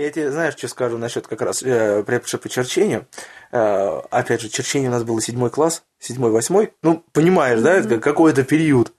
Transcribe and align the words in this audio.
Я 0.00 0.10
тебе, 0.10 0.32
знаешь, 0.32 0.54
что 0.56 0.66
скажу 0.66 0.96
насчет 0.96 1.26
как 1.26 1.42
раз 1.42 1.62
э, 1.62 2.02
преподша 2.04 2.38
по 2.38 2.48
черчению. 2.48 3.06
Э, 3.52 4.00
опять 4.10 4.40
же, 4.40 4.48
черчение 4.48 4.88
у 4.88 4.92
нас 4.92 5.04
было 5.04 5.20
седьмой 5.20 5.50
класс, 5.50 5.82
седьмой, 5.98 6.30
восьмой. 6.30 6.72
Ну, 6.82 7.04
понимаешь, 7.12 7.60
да, 7.60 7.74
это 7.74 8.00
какой-то 8.00 8.42
период. 8.42 8.94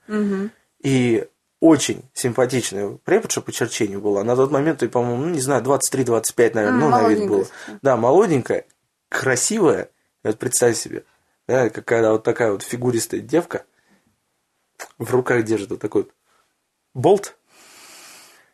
И 0.80 1.26
очень 1.58 2.04
симпатичная 2.14 2.98
преподша 3.04 3.40
по 3.40 3.50
черчению 3.50 4.00
была. 4.00 4.22
На 4.22 4.36
тот 4.36 4.52
момент, 4.52 4.84
и, 4.84 4.88
по-моему, 4.88 5.24
ну, 5.24 5.30
не 5.30 5.40
знаю, 5.40 5.64
23-25, 5.64 6.54
наверное, 6.54 6.78
ну, 6.78 6.88
на 6.88 7.08
вид 7.08 7.28
было. 7.28 7.46
Да, 7.82 7.96
молоденькая, 7.96 8.64
красивая. 9.08 9.90
Вот 10.22 10.38
представь 10.38 10.76
себе, 10.76 11.02
да, 11.48 11.68
какая 11.68 12.08
вот 12.12 12.22
такая 12.22 12.52
вот 12.52 12.62
фигуристая 12.62 13.20
девка 13.20 13.64
в 14.98 15.10
руках 15.10 15.42
держит 15.44 15.70
вот 15.70 15.80
такой 15.80 16.02
вот 16.02 16.12
болт 16.94 17.36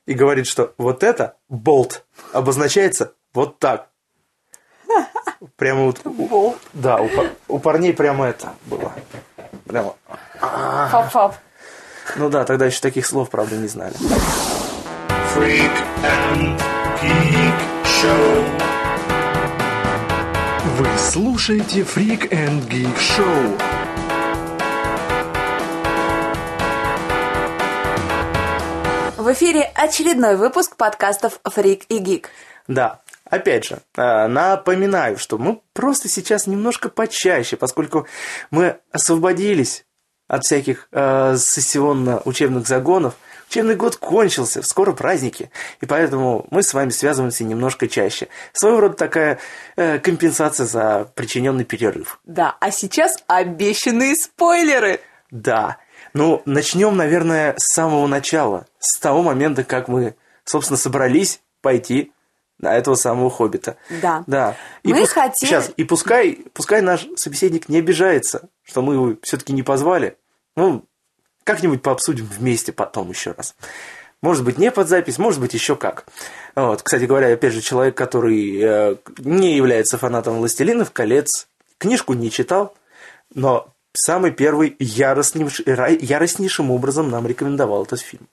и 0.09 0.15
говорит, 0.15 0.47
что 0.47 0.73
вот 0.79 1.03
это 1.03 1.37
болт 1.51 2.03
обозначается 2.33 3.13
вот 3.35 3.59
так. 3.59 3.91
Прямо 5.57 5.85
вот... 5.85 6.01
Болт. 6.03 6.57
Да, 6.73 6.97
у, 6.97 7.11
у 7.49 7.59
парней 7.59 7.93
прямо 7.93 8.25
это 8.25 8.55
было. 8.65 8.91
Прямо... 9.67 9.97
Фап-фап. 10.41 11.35
Ну 12.17 12.31
да, 12.31 12.47
тогда 12.47 12.65
еще 12.65 12.81
таких 12.81 13.05
слов, 13.05 13.29
правда, 13.29 13.57
не 13.57 13.69
знали. 13.69 13.95
Freak 15.37 15.73
and 16.03 16.59
Geek 17.03 17.55
Show. 17.85 18.45
Вы 20.79 20.87
слушаете 20.97 21.81
Freak 21.83 22.31
and 22.31 22.67
Geek 22.71 22.97
Show. 22.97 23.61
В 29.29 29.33
эфире 29.35 29.71
очередной 29.75 30.37
выпуск 30.37 30.77
подкастов 30.77 31.39
«Фрик 31.45 31.85
и 31.91 31.99
Гик». 31.99 32.31
Да, 32.67 33.03
Опять 33.27 33.67
же, 33.67 33.81
э, 33.95 34.27
напоминаю, 34.27 35.19
что 35.19 35.37
мы 35.37 35.61
просто 35.75 36.09
сейчас 36.09 36.47
немножко 36.47 36.89
почаще, 36.89 37.59
поскольку 37.59 38.07
мы 38.51 38.79
освободились 38.91 39.85
от 40.29 40.45
всяких 40.45 40.89
э, 40.93 41.37
сессионно-учебных 41.37 42.67
загонов. 42.67 43.17
Учебный 43.51 43.77
год 43.77 43.97
кончился, 43.97 44.63
скоро 44.63 44.93
праздники, 44.93 45.51
и 45.83 45.85
поэтому 45.85 46.47
мы 46.51 46.63
с 46.63 46.73
вами 46.73 46.89
связываемся 46.89 47.45
немножко 47.45 47.87
чаще. 47.87 48.29
Своего 48.55 48.81
рода 48.81 48.95
такая 48.95 49.41
э, 49.77 49.99
компенсация 49.99 50.65
за 50.65 51.13
причиненный 51.15 51.67
перерыв. 51.67 52.19
Да, 52.25 52.57
а 52.61 52.71
сейчас 52.71 53.23
обещанные 53.27 54.17
спойлеры. 54.17 55.01
Да. 55.31 55.77
Ну, 56.15 56.43
начнем, 56.45 56.97
наверное, 56.97 57.55
с 57.59 57.75
самого 57.75 58.07
начала, 58.07 58.67
с 58.79 58.99
того 58.99 59.23
момента, 59.23 59.65
как 59.65 59.89
мы, 59.89 60.15
собственно, 60.45 60.77
собрались 60.77 61.41
пойти 61.61 62.13
на 62.59 62.77
этого 62.77 62.95
самого 62.97 63.31
хоббита. 63.31 63.77
Да. 64.03 64.25
Да. 64.27 64.57
И 64.83 64.93
Мы 64.93 65.03
пус- 65.03 65.09
хотели- 65.13 65.49
Сейчас, 65.49 65.71
и 65.77 65.85
пускай, 65.85 66.45
пускай 66.55 66.81
наш 66.83 67.07
собеседник 67.17 67.69
не 67.69 67.79
обижается, 67.79 68.49
что 68.65 68.83
мы 68.83 68.95
его 68.95 69.15
все-таки 69.23 69.53
не 69.53 69.63
позвали. 69.63 70.17
Ну, 70.57 70.85
как-нибудь 71.45 71.83
пообсудим 71.83 72.27
вместе 72.27 72.73
потом 72.73 73.11
еще 73.11 73.33
раз. 73.33 73.55
Может 74.21 74.45
быть, 74.45 74.59
не 74.59 74.73
под 74.73 74.89
запись, 74.89 75.19
может 75.19 75.41
быть, 75.41 75.55
еще 75.55 75.77
как. 75.77 76.05
Вот. 76.57 76.83
Кстати 76.83 77.05
говоря, 77.05 77.33
опять 77.33 77.53
же, 77.53 77.61
человек, 77.61 77.97
который 77.97 78.59
э, 78.61 78.97
не 79.19 79.55
является 79.55 79.97
фанатом 79.97 80.39
«Властелинов 80.39 80.91
колец», 80.91 81.47
книжку 81.79 82.15
не 82.15 82.29
читал, 82.29 82.75
но 83.33 83.73
самый 83.93 84.31
первый 84.31 84.77
яростнейш- 84.79 85.99
яростнейшим 86.01 86.71
образом 86.71 87.11
нам 87.11 87.27
рекомендовал 87.27 87.85
этот 87.85 88.01
фильм. 88.01 88.29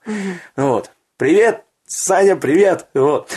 Вот. 0.56 0.90
Привет, 1.16 1.64
Саня, 1.86 2.36
привет! 2.36 2.86
Вот. 2.94 3.30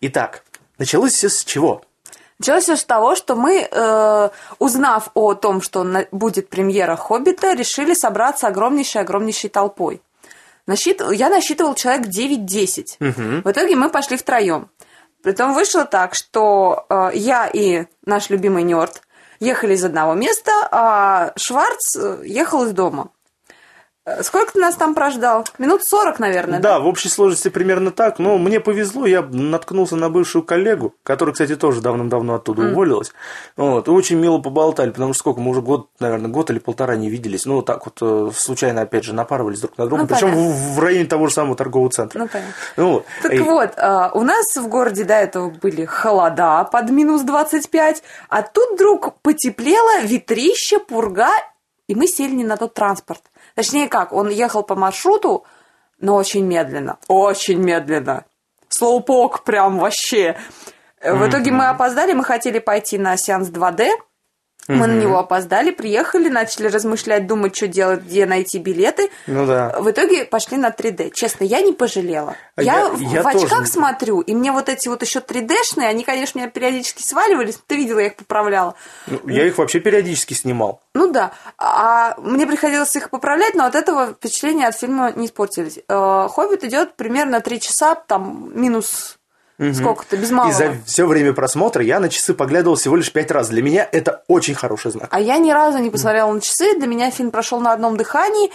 Итак, 0.00 0.42
началось 0.78 1.12
все 1.12 1.28
с 1.28 1.44
чего? 1.44 1.82
Началось 2.38 2.64
все 2.64 2.76
с 2.76 2.84
того, 2.84 3.16
что 3.16 3.34
мы, 3.34 3.66
э, 3.68 4.28
узнав 4.60 5.10
о 5.14 5.34
том, 5.34 5.60
что 5.60 5.82
на- 5.82 6.06
будет 6.12 6.48
премьера 6.48 6.94
«Хоббита», 6.96 7.52
решили 7.54 7.94
собраться 7.94 8.46
огромнейшей-огромнейшей 8.46 9.50
толпой. 9.50 10.00
Насчит... 10.66 11.02
Я 11.12 11.30
насчитывал 11.30 11.74
человек 11.74 12.06
9-10. 12.06 12.96
В 13.42 13.50
итоге 13.50 13.74
мы 13.74 13.90
пошли 13.90 14.16
втроем. 14.16 14.68
Притом 15.22 15.52
вышло 15.52 15.84
так, 15.84 16.14
что 16.14 16.86
э, 16.88 17.10
я 17.14 17.48
и 17.48 17.86
наш 18.06 18.30
любимый 18.30 18.62
нерд 18.62 19.02
ехали 19.40 19.74
из 19.74 19.84
одного 19.84 20.14
места, 20.14 20.52
а 20.70 21.32
Шварц 21.36 21.96
э, 21.96 22.22
ехал 22.24 22.64
из 22.64 22.72
дома. 22.72 23.10
Э, 24.08 24.22
Сколько 24.22 24.52
ты 24.52 24.60
нас 24.60 24.76
там 24.76 24.94
прождал? 24.94 25.46
Минут 25.58 25.84
40, 25.84 26.18
наверное, 26.18 26.60
Да, 26.60 26.80
в 26.80 26.86
общей 26.86 27.08
сложности 27.08 27.48
примерно 27.48 27.90
так. 27.90 28.18
Но 28.18 28.38
мне 28.38 28.60
повезло, 28.60 29.06
я 29.06 29.22
наткнулся 29.22 29.96
на 29.96 30.08
бывшую 30.08 30.42
коллегу, 30.42 30.94
которая, 31.02 31.32
кстати, 31.32 31.56
тоже 31.56 31.80
давным-давно 31.80 32.34
оттуда 32.34 32.62
уволилась. 32.62 33.12
Вот, 33.56 33.88
и 33.88 33.90
очень 33.90 34.16
мило 34.18 34.38
поболтали, 34.38 34.90
потому 34.90 35.12
что 35.12 35.20
сколько, 35.20 35.40
мы 35.40 35.50
уже 35.50 35.62
год, 35.62 35.88
наверное, 36.00 36.30
год 36.30 36.50
или 36.50 36.58
полтора 36.58 36.96
не 36.96 37.10
виделись. 37.10 37.44
Ну, 37.44 37.56
вот 37.56 37.66
так 37.66 37.84
вот 37.84 37.98
э, 38.00 38.30
случайно, 38.34 38.82
опять 38.82 39.04
же, 39.04 39.12
напарывались 39.12 39.60
друг 39.60 39.76
на 39.78 39.86
друга. 39.86 40.02
Ну, 40.02 40.08
Причем 40.08 40.30
в, 40.34 40.74
в 40.76 40.80
районе 40.80 41.06
того 41.06 41.26
же 41.26 41.34
самого 41.34 41.56
торгового 41.56 41.90
центра. 41.90 42.18
Ну, 42.18 42.28
понятно. 42.28 42.52
Ну, 42.76 42.92
вот. 42.92 43.04
Так 43.22 43.34
И- 43.34 43.40
вот, 43.40 43.70
а, 43.76 44.10
у 44.14 44.22
нас 44.22 44.56
в 44.56 44.68
городе 44.68 45.04
до 45.04 45.14
этого 45.14 45.50
были 45.50 45.84
холода 45.84 46.64
под 46.64 46.90
минус 46.90 47.22
25, 47.22 48.02
а 48.28 48.42
тут 48.42 48.74
вдруг 48.74 49.14
потеплело, 49.22 50.00
ветрище, 50.02 50.78
пурга, 50.78 51.28
и 51.88 51.94
мы 51.94 52.06
сели 52.06 52.34
не 52.34 52.44
на 52.44 52.56
тот 52.56 52.74
транспорт. 52.74 53.22
Точнее 53.58 53.88
как, 53.88 54.12
он 54.12 54.28
ехал 54.28 54.62
по 54.62 54.76
маршруту, 54.76 55.44
но 55.98 56.14
очень 56.14 56.44
медленно, 56.44 56.98
очень 57.08 57.58
медленно. 57.58 58.24
Слоупок 58.68 59.42
прям 59.42 59.80
вообще. 59.80 60.36
Э, 61.00 61.12
В 61.12 61.28
итоге 61.28 61.50
мы 61.50 61.66
опоздали, 61.66 62.12
мы 62.12 62.22
хотели 62.22 62.60
пойти 62.60 62.98
на 62.98 63.16
сеанс 63.16 63.48
2D, 63.48 63.88
мы 64.68 64.86
на 64.86 64.92
него 65.00 65.18
опоздали, 65.18 65.70
приехали, 65.70 66.28
начали 66.28 66.68
размышлять, 66.68 67.26
думать, 67.26 67.56
что 67.56 67.66
делать, 67.66 68.02
где 68.02 68.26
найти 68.26 68.58
билеты. 68.58 69.10
Ну 69.26 69.46
да. 69.46 69.74
В 69.80 69.90
итоге 69.90 70.24
пошли 70.26 70.56
на 70.58 70.68
3D. 70.70 71.10
Честно, 71.14 71.44
я 71.44 71.60
не 71.62 71.72
пожалела. 71.72 72.36
А 72.56 72.62
я, 72.62 72.78
я- 72.80 72.88
в- 72.90 73.00
я 73.00 73.20
очках 73.22 73.50
тоже. 73.60 73.66
смотрю, 73.66 74.20
и 74.20 74.34
мне 74.34 74.52
вот 74.52 74.68
эти 74.68 74.88
вот 74.88 75.02
еще 75.02 75.20
3D-шные, 75.20 75.86
они, 75.86 76.04
конечно, 76.04 76.38
меня 76.38 76.48
периодически 76.50 77.02
сваливались. 77.02 77.58
Ты 77.66 77.76
видела, 77.76 77.98
я 78.00 78.06
их 78.06 78.16
поправляла. 78.16 78.74
Ну, 79.06 79.20
я 79.28 79.46
их 79.46 79.58
вообще 79.58 79.80
периодически 79.80 80.34
снимал. 80.34 80.82
Ну 80.94 81.10
да. 81.10 81.32
А 81.56 82.14
мне 82.18 82.46
приходилось 82.46 82.94
их 82.96 83.10
поправлять, 83.10 83.54
но 83.54 83.64
от 83.64 83.74
этого 83.74 84.08
впечатления 84.14 84.66
от 84.68 84.76
фильма 84.76 85.12
не 85.14 85.26
испортились. 85.26 85.78
Э, 85.88 86.28
Хоббит 86.30 86.64
идет 86.64 86.94
примерно 86.96 87.40
3 87.40 87.60
часа, 87.60 87.94
там 87.94 88.50
минус 88.54 89.17
сколько-то, 89.58 90.16
без 90.16 90.30
малого. 90.30 90.52
И 90.52 90.54
за 90.54 90.76
все 90.86 91.06
время 91.06 91.32
просмотра 91.32 91.82
я 91.82 92.00
на 92.00 92.08
часы 92.08 92.34
поглядывал 92.34 92.76
всего 92.76 92.96
лишь 92.96 93.12
пять 93.12 93.30
раз. 93.30 93.48
Для 93.48 93.62
меня 93.62 93.88
это 93.90 94.22
очень 94.28 94.54
хороший 94.54 94.92
знак. 94.92 95.08
А 95.10 95.20
я 95.20 95.38
ни 95.38 95.50
разу 95.50 95.78
не 95.78 95.90
посмотрела 95.90 96.32
на 96.32 96.40
часы. 96.40 96.78
Для 96.78 96.86
меня 96.86 97.10
фильм 97.10 97.30
прошел 97.30 97.60
на 97.60 97.72
одном 97.72 97.96
дыхании. 97.96 98.50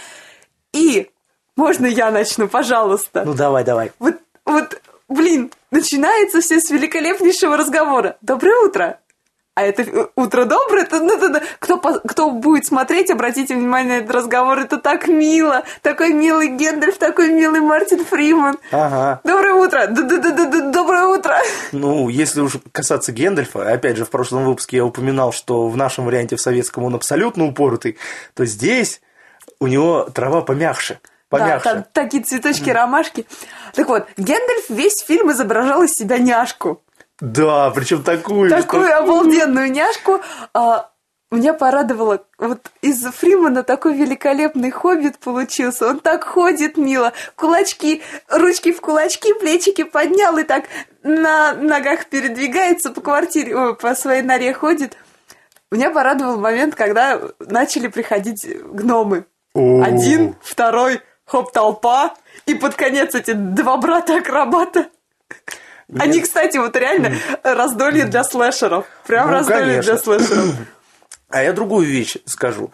И 0.72 1.10
можно 1.56 1.86
я 1.86 2.10
начну, 2.10 2.48
пожалуйста? 2.48 3.24
Ну 3.24 3.34
давай, 3.34 3.64
давай. 3.64 3.92
Вот, 3.98 4.16
вот, 4.44 4.80
блин, 5.08 5.52
начинается 5.70 6.40
все 6.40 6.60
с 6.60 6.70
великолепнейшего 6.70 7.56
разговора. 7.56 8.16
Доброе 8.22 8.66
утро. 8.66 8.98
А 9.56 9.62
это 9.62 9.82
э, 9.82 10.06
утро 10.16 10.46
доброе, 10.46 10.82
это, 10.82 10.98
ну, 11.00 11.16
это- 11.16 11.40
кто, 11.60 11.78
кто 11.78 12.30
будет 12.30 12.66
смотреть, 12.66 13.10
обратите 13.10 13.54
внимание 13.54 13.98
на 14.00 14.02
этот 14.02 14.10
разговор, 14.14 14.58
это 14.58 14.78
так 14.78 15.06
мило. 15.06 15.62
Такой 15.80 16.12
милый 16.12 16.48
Гендальф, 16.48 16.98
такой 16.98 17.30
милый 17.30 17.60
Мартин 17.60 18.04
Фриман. 18.04 18.58
Ага. 18.72 19.20
Доброе 19.22 19.54
утро, 19.54 19.86
Д-д-д-д-д- 19.86 20.72
доброе 20.72 21.06
утро. 21.06 21.38
Ну, 21.70 22.08
если 22.08 22.40
уж 22.40 22.54
касаться 22.72 23.12
Гендальфа, 23.12 23.70
опять 23.70 23.96
же, 23.96 24.04
в 24.04 24.10
прошлом 24.10 24.44
выпуске 24.44 24.78
я 24.78 24.84
упоминал, 24.84 25.32
что 25.32 25.68
в 25.68 25.76
нашем 25.76 26.04
варианте 26.06 26.34
в 26.34 26.40
советском 26.40 26.82
он 26.82 26.96
абсолютно 26.96 27.46
упоротый, 27.46 27.96
то 28.34 28.44
здесь 28.46 29.00
у 29.60 29.68
него 29.68 30.08
трава 30.12 30.40
помягче. 30.40 30.98
Да, 31.30 31.38
там 31.74 31.84
такие 31.92 32.22
цветочки, 32.24 32.70
ромашки. 32.70 33.26
Так 33.74 33.88
вот, 33.88 34.06
Гендальф 34.16 34.68
весь 34.68 35.02
фильм 35.06 35.30
изображал 35.32 35.82
из 35.84 35.92
себя 35.92 36.18
няшку. 36.18 36.80
Да, 37.20 37.70
причем 37.70 38.02
такую. 38.02 38.50
такую 38.50 38.86
что- 38.86 38.98
обалденную 38.98 39.70
няшку. 39.70 40.20
А, 40.52 40.90
меня 41.30 41.54
порадовало, 41.54 42.24
вот 42.38 42.60
из 42.80 43.02
Фримана 43.02 43.62
такой 43.62 43.96
великолепный 43.96 44.70
хоббит 44.70 45.18
получился. 45.18 45.88
Он 45.88 46.00
так 46.00 46.24
ходит 46.24 46.76
мило, 46.76 47.12
кулачки, 47.36 48.02
ручки 48.28 48.72
в 48.72 48.80
кулачки, 48.80 49.32
плечики 49.34 49.84
поднял 49.84 50.36
и 50.38 50.44
так 50.44 50.64
на 51.02 51.54
ногах 51.54 52.06
передвигается 52.06 52.90
по 52.90 53.00
квартире, 53.00 53.56
ой, 53.56 53.76
по 53.76 53.94
своей 53.94 54.22
норе 54.22 54.52
ходит. 54.54 54.96
Меня 55.70 55.90
порадовал 55.90 56.38
момент, 56.38 56.74
когда 56.74 57.20
начали 57.40 57.88
приходить 57.88 58.46
гномы. 58.64 59.24
О. 59.54 59.82
Один, 59.82 60.36
второй, 60.42 61.00
хоп, 61.24 61.52
толпа. 61.52 62.14
И 62.46 62.54
под 62.54 62.74
конец 62.74 63.14
эти 63.14 63.32
два 63.32 63.76
брата-акробата. 63.76 64.86
Они, 65.98 66.20
кстати, 66.20 66.56
вот 66.56 66.74
реально 66.76 67.12
раздолье 67.42 68.04
для 68.04 68.24
слэшеров. 68.24 68.86
Прям 69.06 69.26
Ну, 69.28 69.32
раздолье 69.34 69.64
конечно. 69.82 69.92
для 69.94 70.02
слэшеров. 70.02 70.54
А 71.30 71.42
я 71.42 71.52
другую 71.52 71.86
вещь 71.86 72.16
скажу. 72.26 72.70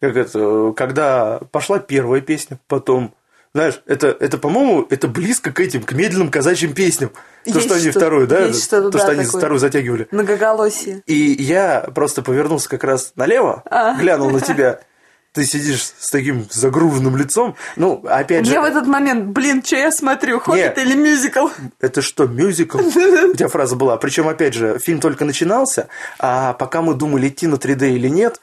Как 0.00 0.16
это, 0.16 0.72
когда 0.76 1.40
пошла 1.50 1.80
первая 1.80 2.20
песня, 2.20 2.58
потом, 2.68 3.12
знаешь, 3.54 3.80
это, 3.86 4.08
это 4.20 4.38
по-моему, 4.38 4.86
это 4.88 5.08
близко 5.08 5.50
к 5.50 5.58
этим, 5.58 5.82
к 5.82 5.92
медленным 5.92 6.30
казачьим 6.30 6.74
песням. 6.74 7.08
То, 7.10 7.50
Есть 7.50 7.62
что 7.62 7.74
они 7.74 7.90
что- 7.90 7.98
вторую, 7.98 8.28
да? 8.28 8.40
есть 8.46 8.62
что-то, 8.64 8.90
То, 8.90 8.98
да, 8.98 9.04
что 9.04 9.12
они 9.12 9.24
вторую 9.24 9.58
затягивали. 9.58 10.06
Многоголосие. 10.12 11.02
И 11.06 11.14
я 11.42 11.88
просто 11.94 12.22
повернулся 12.22 12.68
как 12.68 12.84
раз 12.84 13.12
налево, 13.16 13.62
А. 13.68 13.96
глянул 13.98 14.30
на 14.30 14.40
тебя. 14.40 14.80
Ты 15.34 15.44
сидишь 15.46 15.92
с 15.98 16.10
таким 16.10 16.46
загруженным 16.48 17.16
лицом. 17.16 17.56
Ну, 17.74 18.00
опять 18.06 18.46
же, 18.46 18.52
Мне 18.52 18.60
в 18.60 18.64
этот 18.64 18.86
момент, 18.86 19.26
блин, 19.26 19.64
что 19.64 19.74
я 19.74 19.90
смотрю, 19.90 20.38
хоббит 20.38 20.76
Нет. 20.76 20.78
или 20.78 20.94
мюзикл? 20.94 21.48
это 21.80 22.02
что, 22.02 22.28
мюзикл? 22.28 22.78
У 22.78 22.90
тебя 23.34 23.48
фраза 23.48 23.74
была. 23.74 23.96
Причем, 23.96 24.28
опять 24.28 24.54
же, 24.54 24.78
фильм 24.78 25.00
только 25.00 25.24
начинался, 25.24 25.88
а 26.20 26.52
пока 26.52 26.82
мы 26.82 26.94
думали, 26.94 27.26
идти 27.26 27.48
на 27.48 27.56
3D 27.56 27.96
или 27.96 28.08
нет, 28.08 28.40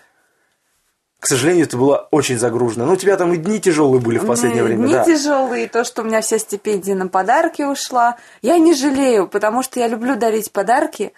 к 1.21 1.27
сожалению, 1.27 1.65
это 1.65 1.77
было 1.77 2.09
очень 2.11 2.37
загружено. 2.37 2.85
Ну, 2.85 2.93
у 2.93 2.95
тебя 2.97 3.15
там 3.15 3.31
и 3.31 3.37
дни 3.37 3.61
тяжелые 3.61 4.01
были 4.01 4.17
в 4.17 4.25
последнее 4.25 4.63
время, 4.63 4.83
Дни 4.83 4.93
да. 4.93 5.05
тяжелые, 5.05 5.69
то, 5.69 5.85
что 5.85 6.01
у 6.01 6.05
меня 6.05 6.19
вся 6.19 6.39
стипендия 6.39 6.95
на 6.95 7.07
подарки 7.07 7.61
ушла. 7.61 8.17
Я 8.41 8.57
не 8.57 8.73
жалею, 8.73 9.27
потому 9.27 9.63
что 9.63 9.79
я 9.79 9.87
люблю 9.87 10.15
дарить 10.17 10.51
подарки. 10.51 11.13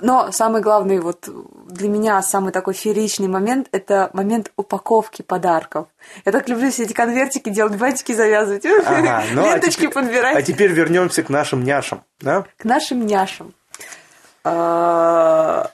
Но 0.00 0.30
самый 0.30 0.60
главный 0.60 0.98
вот 1.00 1.26
для 1.68 1.88
меня 1.88 2.20
самый 2.22 2.52
такой 2.52 2.74
фееричный 2.74 3.28
момент– 3.28 3.68
это 3.72 4.10
момент 4.12 4.52
упаковки 4.56 5.22
подарков. 5.22 5.88
Я 6.26 6.32
так 6.32 6.48
люблю 6.50 6.70
все 6.70 6.82
эти 6.82 6.92
конвертики 6.92 7.48
делать, 7.48 7.76
бантики 7.76 8.12
завязывать, 8.12 8.66
Ага, 8.66 9.22
ну, 9.32 9.42
а 9.42 9.46
ленточки 9.54 9.80
теперь- 9.86 9.92
подбирать. 9.92 10.36
А 10.36 10.42
теперь 10.42 10.72
вернемся 10.72 11.22
к 11.22 11.30
нашим 11.30 11.64
няшам, 11.64 12.02
да? 12.20 12.44
К 12.58 12.64
нашим 12.64 13.06
няшам. 13.06 13.54
А, 14.44 15.70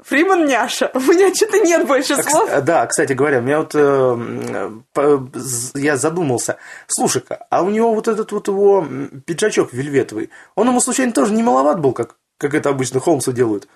Фриман 0.00 0.46
няша. 0.46 0.90
У 0.94 1.00
меня 1.00 1.34
что-то 1.34 1.58
нет 1.60 1.86
больше 1.86 2.14
А, 2.14 2.22
слов. 2.22 2.50
Да, 2.62 2.86
кстати 2.86 3.12
говоря, 3.12 3.38
у 3.38 3.42
меня 3.42 3.58
вот 3.58 3.74
э, 3.74 3.78
м, 3.78 4.84
по- 4.92 5.28
з- 5.34 5.78
я 5.78 5.96
задумался. 5.96 6.56
Слушай-ка, 6.86 7.46
а 7.50 7.62
у 7.62 7.70
него 7.70 7.94
вот 7.94 8.08
этот 8.08 8.32
вот 8.32 8.48
его 8.48 8.86
пиджачок 9.26 9.72
вельветовый, 9.72 10.30
он 10.54 10.68
ему 10.68 10.80
случайно 10.80 11.12
тоже 11.12 11.32
не 11.34 11.42
маловат 11.42 11.80
был, 11.80 11.92
как, 11.92 12.16
как 12.38 12.54
это 12.54 12.70
обычно 12.70 13.00
Холмсу 13.00 13.32
делают? 13.32 13.68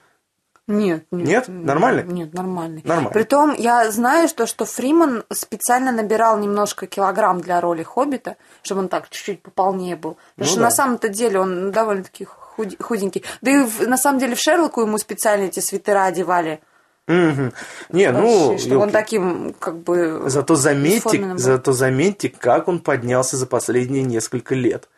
Нет, 0.69 1.07
Нет? 1.11 1.47
Нормальный? 1.49 2.05
Нет, 2.05 2.33
нормальный. 2.33 2.83
Нормально. 2.85 3.11
Притом 3.11 3.53
я 3.53 3.91
знаю, 3.91 4.29
что, 4.29 4.47
что 4.47 4.65
Фриман 4.65 5.25
специально 5.33 5.91
набирал 5.91 6.39
немножко 6.39 6.87
килограмм 6.87 7.41
для 7.41 7.61
роли 7.61 7.83
Хоббита, 7.83 8.37
чтобы 8.63 8.83
он 8.83 8.89
так 8.89 9.11
чуть-чуть 9.11 9.43
пополнее 9.43 9.97
был. 9.97 10.13
Потому 10.37 10.37
Ну 10.37 10.45
что 10.45 10.57
да. 10.59 10.63
на 10.63 10.71
самом-то 10.71 11.09
деле 11.09 11.41
он 11.41 11.73
довольно-таки 11.73 12.25
худ- 12.27 12.81
худенький. 12.81 13.25
Да 13.41 13.51
и 13.51 13.65
в- 13.65 13.89
на 13.89 13.97
самом 13.97 14.21
деле 14.21 14.37
в 14.37 14.39
Шерлоку 14.39 14.83
ему 14.83 14.99
специально 14.99 15.45
эти 15.47 15.59
свитера 15.59 16.05
одевали. 16.05 16.61
Мгм. 17.09 17.53
Не, 17.91 18.13
ну, 18.13 18.57
чтобы 18.57 18.77
он 18.77 18.83
ёлки. 18.83 18.93
таким, 18.93 19.55
как 19.59 19.79
бы... 19.79 20.23
зато 20.31 20.55
заметьте, 20.55 21.37
зато 21.39 21.73
заметьте, 21.73 22.29
как 22.29 22.69
он 22.69 22.79
поднялся 22.79 23.37
за 23.37 23.47
последние 23.47 24.05
несколько 24.05 24.55
лет. 24.55 24.89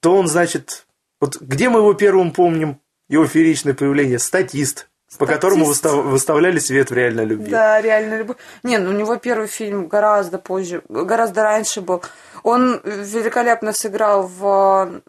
То 0.00 0.16
он, 0.16 0.28
значит, 0.28 0.86
вот 1.20 1.36
где 1.42 1.68
мы 1.68 1.80
его 1.80 1.92
первым 1.92 2.30
помним, 2.32 2.80
его 3.08 3.26
фееричное 3.26 3.74
появление, 3.74 4.18
статист, 4.18 4.88
по 5.18 5.26
которому 5.26 5.64
Статист. 5.66 5.84
выстав- 5.84 6.02
выставляли 6.02 6.58
свет 6.58 6.90
в 6.90 6.94
реальной 6.94 7.24
любви. 7.24 7.50
Да, 7.50 7.80
реально 7.80 8.14
любовь. 8.18 8.36
Не, 8.62 8.78
ну 8.78 8.90
у 8.90 8.92
него 8.94 9.16
первый 9.16 9.46
фильм 9.46 9.86
гораздо 9.86 10.38
позже, 10.38 10.82
гораздо 10.88 11.42
раньше 11.42 11.80
был. 11.82 12.02
Он 12.42 12.80
великолепно 12.84 13.72
сыграл 13.72 14.26
в 14.26 15.00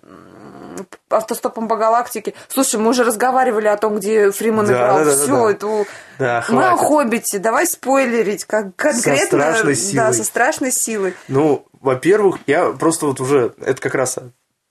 автостопом 1.09 1.67
по 1.67 1.77
галактике. 1.77 2.33
Слушай, 2.49 2.79
мы 2.79 2.89
уже 2.89 3.03
разговаривали 3.03 3.67
о 3.67 3.77
том, 3.77 3.95
где 3.95 4.29
Фриман 4.31 4.65
Да, 4.65 4.73
играл. 4.73 4.97
да, 4.99 5.05
да, 5.05 5.11
Все, 5.15 5.27
да. 5.45 5.51
это 5.51 5.85
Да, 6.19 6.45
мы 6.49 6.65
о 6.65 6.71
хватит. 6.75 6.85
Хоббите. 6.87 7.39
Давай 7.39 7.65
спойлерить, 7.65 8.45
как 8.45 8.75
конкретно. 8.75 9.25
страшной 9.25 9.73
Да, 9.75 9.79
силой. 9.79 10.13
со 10.13 10.23
страшной 10.23 10.71
силой. 10.71 11.13
Ну, 11.29 11.65
во-первых, 11.81 12.39
я 12.47 12.71
просто 12.71 13.05
вот 13.05 13.21
уже, 13.21 13.53
это 13.61 13.81
как 13.81 13.95
раз 13.95 14.17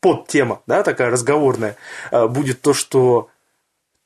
подтема, 0.05 0.61
да, 0.67 0.83
такая 0.83 1.11
разговорная, 1.11 1.77
а, 2.11 2.29
будет 2.29 2.61
то, 2.61 2.75
что 2.75 3.31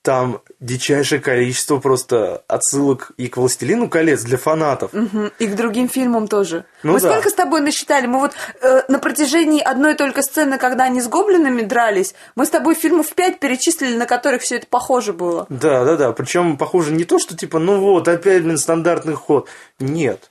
там 0.03 0.41
дичайшее 0.61 1.21
количество 1.21 1.79
просто 1.79 2.45
отсылок 2.47 3.11
и 3.17 3.27
к 3.27 3.37
«Властелину 3.37 3.89
колец» 3.89 4.23
для 4.23 4.39
фанатов. 4.39 4.93
Мгм. 4.93 5.33
И 5.41 5.47
к 5.49 5.57
другим 5.57 5.89
фильмам 5.89 6.29
тоже. 6.29 6.65
Ну 6.85 6.93
мы 6.93 7.01
да. 7.01 7.11
сколько 7.11 7.31
с 7.31 7.35
тобой 7.35 7.63
насчитали? 7.63 8.07
Мы 8.07 8.21
вот 8.21 8.33
э, 8.63 8.83
на 8.87 9.01
протяжении 9.01 9.61
одной 9.61 9.97
только 9.97 10.23
сцены, 10.23 10.57
когда 10.57 10.85
они 10.85 11.01
с 11.01 11.09
гоблинами 11.09 11.63
дрались, 11.63 12.15
мы 12.37 12.47
с 12.47 12.51
тобой 12.51 12.77
фильмов 12.77 13.13
пять 13.13 13.41
перечислили, 13.41 13.97
на 13.97 14.07
которых 14.07 14.43
все 14.43 14.59
это 14.59 14.69
похоже 14.69 15.13
было. 15.13 15.47
Да, 15.49 15.85
да, 15.85 15.97
да. 15.97 16.13
Причем, 16.13 16.57
похоже, 16.57 16.93
не 16.93 17.05
то, 17.05 17.19
что 17.19 17.37
типа, 17.37 17.59
ну 17.59 17.81
вот, 17.81 18.07
опять, 18.07 18.45
блин, 18.45 18.57
стандартный 18.57 19.15
ход. 19.15 19.49
Нет. 19.81 20.31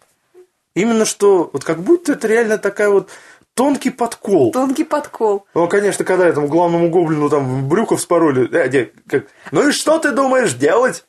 Именно 0.75 1.05
что, 1.05 1.49
вот 1.51 1.65
как 1.65 1.81
будто 1.81 2.13
это 2.13 2.27
реально 2.27 2.57
такая 2.57 2.89
вот 2.89 3.09
тонкий 3.57 3.89
подкол. 3.89 4.51
Тонкий 4.51 4.83
подкол. 4.85 5.45
Ну, 5.53 5.67
конечно, 5.67 6.05
когда 6.05 6.25
этому 6.27 6.47
главному 6.47 6.89
гоблину 6.89 7.29
там 7.29 7.67
брюков 7.67 7.99
спороли, 7.99 8.47
э, 8.53 8.69
де- 8.69 8.91
как, 9.09 9.25
ну 9.51 9.67
и 9.67 9.71
что 9.73 9.97
ты 9.97 10.11
думаешь 10.11 10.53
делать? 10.53 11.03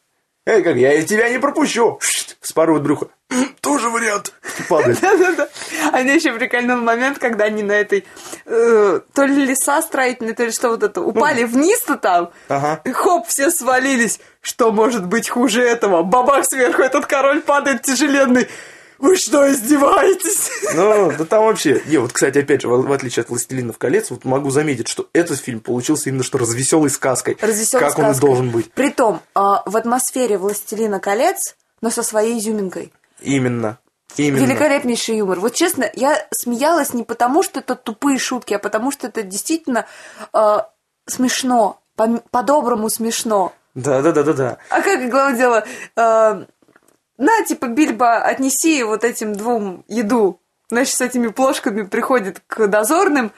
Эй, 0.47 0.63
как, 0.63 0.77
я 0.77 1.03
тебя 1.05 1.29
не 1.29 1.39
пропущу. 1.39 2.01
Споруют 2.41 2.83
брюхо. 2.83 3.09
«М, 3.31 3.55
Тоже 3.61 3.91
вариант. 3.91 4.33
Падает. 4.71 4.99
Да-да-да. 5.03 5.49
А 5.93 5.99
мне 5.99 6.15
еще 6.15 6.33
прикольный 6.33 6.77
момент, 6.77 7.19
когда 7.19 7.45
они 7.45 7.63
на 7.63 7.73
этой 7.73 8.07
э, 8.47 9.01
то 9.15 9.25
ли 9.25 9.45
леса 9.45 9.83
строительные, 9.83 10.35
то 10.35 10.45
ли 10.45 10.51
что 10.51 10.71
вот 10.71 10.83
это, 10.83 11.03
упали 11.03 11.45
вниз-то 11.45 11.97
там. 11.97 12.31
Ага. 12.49 12.81
И 12.87 12.93
хоп, 12.93 13.27
все 13.29 13.51
свалились. 13.51 14.21
Что 14.41 14.73
может 14.73 15.07
быть 15.07 15.29
хуже 15.29 15.63
этого? 15.63 16.03
Бабах 16.03 16.47
сверху, 16.47 16.81
этот 16.81 17.05
король 17.05 17.43
падает 17.43 17.83
тяжеленный. 17.83 18.49
Вы 18.99 19.17
что, 19.17 19.51
издеваетесь? 19.51 20.51
Ну, 20.75 21.13
да 21.17 21.25
там 21.25 21.45
вообще... 21.45 21.83
Не, 21.87 21.99
вот, 21.99 22.13
кстати, 22.13 22.39
опять 22.39 22.63
же, 22.63 22.69
в, 22.69 22.87
в 22.87 22.93
отличие 22.93 23.23
от 23.23 23.31
«Властелинов 23.31 23.79
колец», 23.79 24.11
вот 24.11 24.25
могу 24.25 24.51
заметить, 24.51 24.89
что 24.89 25.09
этот 25.13 25.39
фильм 25.39 25.61
получился 25.61 26.11
именно 26.11 26.25
что 26.25 26.39
развеселой 26.39 26.91
сказкой. 26.91 27.37
Развеселой 27.41 27.85
как 27.85 27.99
он 27.99 28.05
сказкой. 28.07 28.21
должен 28.27 28.51
быть. 28.51 28.73
Притом, 28.73 29.21
а, 29.35 29.63
в 29.67 29.77
атмосфере 29.77 30.37
«Властелина 30.37 30.99
колец», 31.01 31.57
но 31.81 31.91
со 31.91 32.03
своей 32.03 32.39
изюминкой. 32.39 32.93
Именно. 33.21 33.79
Именно. 34.17 34.45
Великолепнейший 34.47 35.19
юмор. 35.19 35.39
Вот 35.39 35.55
честно, 35.55 35.89
я 35.95 36.27
смеялась 36.33 36.93
не 36.93 37.05
потому, 37.05 37.43
что 37.43 37.61
это 37.61 37.77
тупые 37.77 38.19
шутки, 38.19 38.55
а 38.55 38.59
потому 38.59 38.91
что 38.91 39.07
это 39.07 39.23
действительно 39.23 39.87
э, 40.33 40.59
смешно, 41.07 41.81
по- 41.95 42.23
по-доброму 42.31 42.89
смешно. 42.89 43.53
Да, 43.75 44.03
да, 44.03 44.13
да, 44.13 44.23
да, 44.25 44.33
да. 44.33 44.59
А 44.71 44.81
как 44.83 45.09
главное 45.09 45.39
дело, 45.39 45.65
э, 45.97 46.45
на, 47.19 47.45
типа, 47.45 47.67
Бильбо, 47.67 48.19
отнеси 48.19 48.83
вот 48.85 49.05
этим 49.05 49.35
двум 49.35 49.85
еду. 49.89 50.41
Значит, 50.71 50.95
с 50.95 51.01
этими 51.01 51.29
плошками 51.29 51.83
приходит 51.83 52.41
к 52.47 52.67
дозорным. 52.69 53.33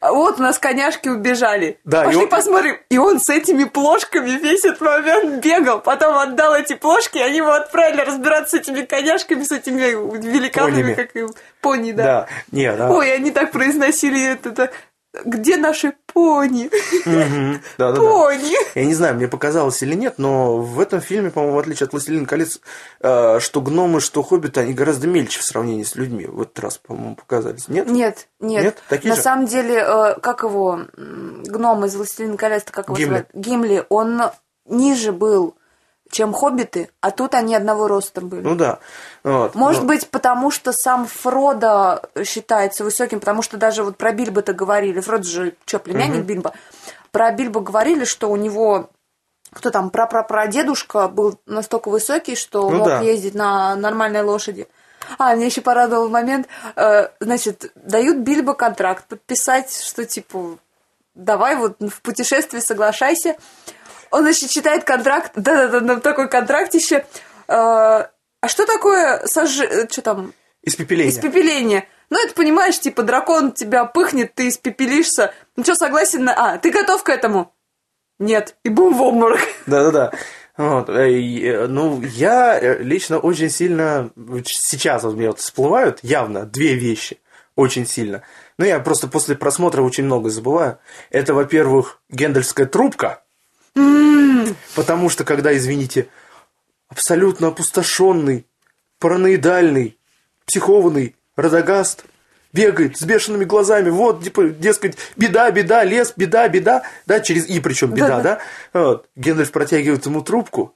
А 0.00 0.12
вот 0.12 0.38
у 0.38 0.42
нас 0.44 0.60
коняшки 0.60 1.08
убежали. 1.08 1.80
Да, 1.84 2.02
и 2.02 2.06
Пошли 2.06 2.22
он- 2.22 2.28
посмотрим. 2.28 2.76
И 2.88 2.98
он 2.98 3.18
с 3.18 3.28
этими 3.28 3.64
плошками 3.64 4.30
весь 4.30 4.64
этот 4.64 4.80
момент 4.80 5.44
бегал. 5.44 5.80
Потом 5.80 6.16
отдал 6.16 6.54
эти 6.54 6.74
плошки, 6.74 7.18
и 7.18 7.20
они 7.20 7.38
его 7.38 7.50
отправили 7.50 8.02
разбираться 8.02 8.56
с 8.56 8.60
этими 8.60 8.82
коняшками, 8.82 9.42
с 9.42 9.50
этими 9.50 9.80
великанами, 9.80 10.72
Понями. 10.82 10.94
как 10.94 11.16
им. 11.16 11.30
Пони, 11.60 11.90
да. 11.92 12.04
Да. 12.04 12.28
Не, 12.52 12.72
да. 12.76 12.90
Ой, 12.90 13.12
они 13.12 13.32
так 13.32 13.50
произносили 13.50 14.22
это. 14.24 14.50
да. 14.50 14.70
Где 15.24 15.56
наши 15.56 15.94
пони? 16.12 16.70
Мгм. 17.06 17.60
Да, 17.78 17.92
да, 17.92 17.92
да. 17.92 18.00
Пони. 18.00 18.54
Я 18.74 18.84
не 18.84 18.94
знаю, 18.94 19.14
мне 19.14 19.26
показалось 19.26 19.82
или 19.82 19.94
нет, 19.94 20.14
но 20.18 20.58
в 20.58 20.78
этом 20.78 21.00
фильме, 21.00 21.30
по-моему, 21.30 21.56
в 21.56 21.58
отличие 21.58 21.86
от 21.86 21.92
«Властелина 21.92 22.26
колец», 22.26 22.60
э, 23.00 23.40
что 23.40 23.60
гномы, 23.62 24.00
что 24.00 24.22
хоббиты, 24.22 24.60
они 24.60 24.74
гораздо 24.74 25.06
мельче 25.06 25.40
в 25.40 25.44
сравнении 25.44 25.82
с 25.82 25.96
людьми. 25.96 26.26
В 26.26 26.42
этот 26.42 26.58
раз, 26.60 26.78
по-моему, 26.78 27.16
показались. 27.16 27.68
Нет? 27.68 27.88
Нет, 27.88 28.28
нет. 28.38 28.64
Нет? 28.64 28.82
Такие 28.88 29.10
На 29.10 29.16
же? 29.16 29.22
самом 29.22 29.46
деле, 29.46 29.76
э, 29.76 30.20
как 30.20 30.42
его, 30.42 30.80
гном 30.96 31.84
из 31.86 31.96
«Властелина 31.96 32.36
колец», 32.36 32.64
как 32.70 32.88
его 32.88 32.96
Гимли. 32.96 33.26
Гимли, 33.32 33.86
он 33.88 34.22
ниже 34.66 35.12
был, 35.12 35.56
чем 36.10 36.32
хоббиты, 36.32 36.90
а 37.00 37.10
тут 37.10 37.34
они 37.34 37.54
одного 37.54 37.88
роста 37.88 38.20
были. 38.20 38.42
Ну 38.42 38.54
да. 38.54 38.78
Вот. 39.24 39.54
Может 39.54 39.82
Но- 39.82 39.88
быть, 39.88 40.08
потому 40.08 40.50
что 40.50 40.72
сам 40.72 41.06
Фродо 41.06 42.02
считается 42.24 42.84
высоким, 42.84 43.20
потому 43.20 43.42
что 43.42 43.56
даже 43.56 43.82
вот 43.84 43.96
про 43.96 44.12
Бильбо-то 44.12 44.52
говорили. 44.52 45.00
Фродо 45.00 45.24
же, 45.24 45.54
что, 45.66 45.78
племянник 45.78 46.24
Бильбо? 46.24 46.52
Про 47.12 47.30
Бильбо 47.32 47.60
говорили, 47.60 48.04
что 48.04 48.30
у 48.30 48.36
него 48.36 48.90
кто 49.50 49.70
там, 49.70 49.88
прапрапрадедушка 49.88 51.08
был 51.08 51.38
настолько 51.46 51.88
высокий, 51.88 52.36
что 52.36 52.68
Ну 52.68 52.78
мог 52.78 52.88
да. 52.88 53.00
ездить 53.00 53.34
на 53.34 53.74
нормальной 53.76 54.22
лошади. 54.22 54.68
А, 55.18 55.34
мне 55.34 55.46
еще 55.46 55.62
порадовал 55.62 56.08
момент, 56.10 56.48
э, 56.76 57.08
значит, 57.20 57.72
дают 57.74 58.18
Бильбо 58.18 58.52
контракт 58.52 59.06
подписать, 59.06 59.72
что 59.82 60.04
типа, 60.04 60.58
давай 61.14 61.56
вот 61.56 61.76
в 61.80 62.02
путешествие 62.02 62.60
соглашайся. 62.60 63.36
Он, 64.10 64.22
значит, 64.22 64.50
читает 64.50 64.84
контракт, 64.84 65.32
да-да-да, 65.36 65.80
на 65.80 66.00
такой 66.00 66.28
контрактище. 66.28 67.06
Э, 67.48 67.52
а 68.40 68.48
что 68.48 68.66
такое 68.66 69.26
сожи... 69.26 69.88
Что 69.90 70.02
там? 70.02 70.32
Испепеление. 70.62 71.10
Испепеление. 71.10 71.88
Ну, 72.10 72.24
это, 72.24 72.34
понимаешь, 72.34 72.78
типа, 72.78 73.02
дракон 73.02 73.52
тебя 73.52 73.84
пыхнет, 73.84 74.34
ты 74.34 74.48
испепелишься. 74.48 75.34
Ну, 75.56 75.64
что, 75.64 75.74
согласен 75.74 76.24
на... 76.24 76.54
А, 76.54 76.58
ты 76.58 76.70
готов 76.70 77.02
к 77.02 77.10
этому? 77.10 77.54
Нет. 78.18 78.56
И 78.64 78.68
бум 78.68 78.94
в 78.94 79.02
обморок. 79.02 79.40
Да-да-да. 79.66 80.12
Вот, 80.56 80.88
э, 80.88 81.10
э, 81.12 81.66
ну, 81.66 82.02
я 82.02 82.58
э, 82.58 82.82
лично 82.82 83.18
очень 83.18 83.50
сильно... 83.50 84.10
Сейчас 84.44 85.04
вот 85.04 85.14
мне 85.14 85.28
вот 85.28 85.38
всплывают 85.38 86.00
явно 86.02 86.46
две 86.46 86.74
вещи. 86.74 87.18
очень 87.54 87.86
сильно. 87.86 88.22
Ну, 88.56 88.64
я 88.64 88.80
просто 88.80 89.08
после 89.08 89.36
просмотра 89.36 89.82
очень 89.82 90.04
много 90.04 90.30
забываю. 90.30 90.78
Это, 91.10 91.34
во-первых, 91.34 92.00
гендельская 92.08 92.66
трубка. 92.66 93.22
Потому 94.74 95.08
что, 95.08 95.24
когда, 95.24 95.56
извините, 95.56 96.08
абсолютно 96.88 97.48
опустошенный, 97.48 98.46
параноидальный, 98.98 99.98
психованный 100.46 101.14
Радагаст 101.36 102.04
бегает 102.52 102.96
с 102.96 103.02
бешеными 103.02 103.44
глазами, 103.44 103.90
вот, 103.90 104.24
типа, 104.24 104.48
дескать, 104.48 104.96
беда, 105.16 105.50
беда, 105.50 105.84
лес, 105.84 106.12
беда, 106.16 106.48
беда, 106.48 106.82
да, 107.06 107.20
через 107.20 107.48
«и» 107.48 107.60
причем 107.60 107.92
беда, 107.92 108.20
да? 108.20 108.38
Вот. 108.72 109.08
Гендальф 109.14 109.52
протягивает 109.52 110.04
ему 110.06 110.22
трубку, 110.22 110.74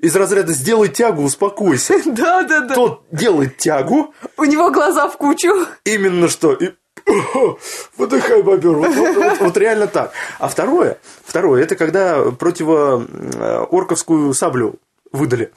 из 0.00 0.14
разряда 0.14 0.52
«сделай 0.52 0.88
тягу, 0.88 1.22
успокойся». 1.22 1.94
Да, 2.04 2.42
да, 2.42 2.60
да. 2.60 2.74
Тот 2.74 3.04
делает 3.10 3.58
тягу, 3.58 4.14
У 4.36 4.44
него 4.44 4.70
глаза 4.70 5.08
в 5.08 5.16
кучу. 5.16 5.66
Именно 5.84 6.28
что. 6.28 6.54
И... 6.54 6.74
Выдыхай, 7.96 8.42
бобер. 8.42 8.72
Вот, 8.72 8.94
вот- 8.94 9.16
вот- 9.16 9.40
вот 9.40 9.56
реально 9.56 9.86
так. 9.86 10.12
А 10.38 10.48
второе, 10.48 10.98
второе, 11.24 11.62
это 11.62 11.76
когда 11.76 12.22
противоорковскую 12.30 14.34
саблю 14.34 14.76
выдали. 15.12 15.52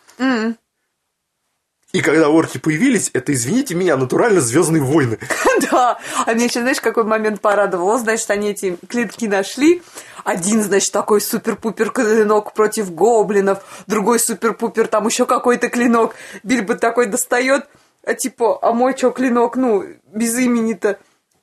И 1.93 1.99
когда 2.01 2.29
орки 2.29 2.57
появились, 2.57 3.09
это, 3.13 3.33
извините 3.33 3.75
меня, 3.75 3.97
натурально 3.97 4.39
Звездные 4.39 4.81
войны. 4.81 5.17
Да, 5.71 5.99
а 6.25 6.33
мне 6.33 6.45
еще, 6.45 6.61
знаешь, 6.61 6.79
какой 6.81 7.03
момент 7.03 7.41
порадовал? 7.41 7.97
Значит, 7.99 8.29
они 8.31 8.51
эти 8.51 8.77
клетки 8.87 9.25
нашли. 9.25 9.81
Один, 10.23 10.63
значит, 10.63 10.91
такой 10.91 11.21
супер-пупер 11.21 11.91
клинок 11.91 12.53
против 12.53 12.93
гоблинов, 12.93 13.63
другой 13.87 14.19
супер-пупер, 14.19 14.87
там 14.87 15.07
еще 15.07 15.25
какой-то 15.25 15.69
клинок. 15.69 16.15
Бильбо 16.43 16.75
такой 16.75 17.07
достает, 17.07 17.67
а 18.05 18.13
типа, 18.13 18.59
а 18.61 18.73
мой 18.73 18.95
что, 18.97 19.11
клинок, 19.11 19.55
ну, 19.55 19.83
без 20.13 20.37
имени-то. 20.37 20.99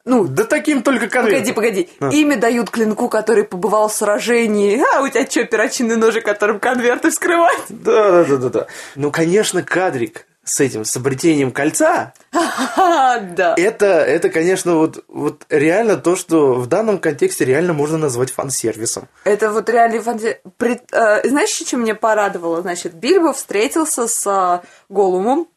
Ну, 0.09 0.27
Да 0.27 0.45
таким 0.45 0.83
только 0.83 1.07
конверт. 1.09 1.35
Погоди, 1.35 1.53
погоди. 1.53 1.89
А. 2.01 2.09
Имя 2.09 2.37
дают 2.39 2.71
клинку, 2.71 3.09
который 3.09 3.45
побывал 3.45 3.89
в 3.89 3.93
сражении. 3.93 4.83
А 4.97 5.03
у 5.03 5.09
тебя 5.09 5.27
что, 5.27 5.45
перочинный 5.45 5.97
ножик, 5.97 6.25
которым 6.25 6.59
конверты 6.61 7.11
вскрывать? 7.11 7.61
Да, 7.69 8.11
да, 8.11 8.25
да, 8.25 8.37
да, 8.37 8.49
да. 8.49 8.67
Ну, 8.97 9.11
конечно, 9.11 9.63
кадрик 9.63 10.27
с 10.45 10.61
этим, 10.61 10.87
с 10.87 10.97
обретением 10.97 11.53
кольца, 11.53 12.15
А, 12.33 13.19
да. 13.21 13.55
это, 13.59 13.85
это, 13.87 14.31
конечно, 14.31 14.77
вот, 14.77 15.05
вот 15.09 15.45
реально 15.51 15.97
то, 15.99 16.17
что 16.17 16.55
в 16.55 16.67
данном 16.67 16.99
контексте 17.01 17.45
реально 17.45 17.75
можно 17.75 17.99
назвать 17.99 18.33
фан-сервисом. 18.33 19.09
Это 19.25 19.51
вот 19.53 19.69
реально 19.69 19.97
фанти- 20.01 20.39
Пред- 20.57 20.91
э, 20.91 21.29
Знаешь, 21.29 21.51
что 21.51 21.77
меня 21.77 21.95
порадовало? 21.95 22.63
Значит, 22.63 22.95
Бильбо 22.95 23.35
встретился 23.35 24.09
с 24.09 24.27
э, 24.27 24.67
Голумом. 24.89 25.49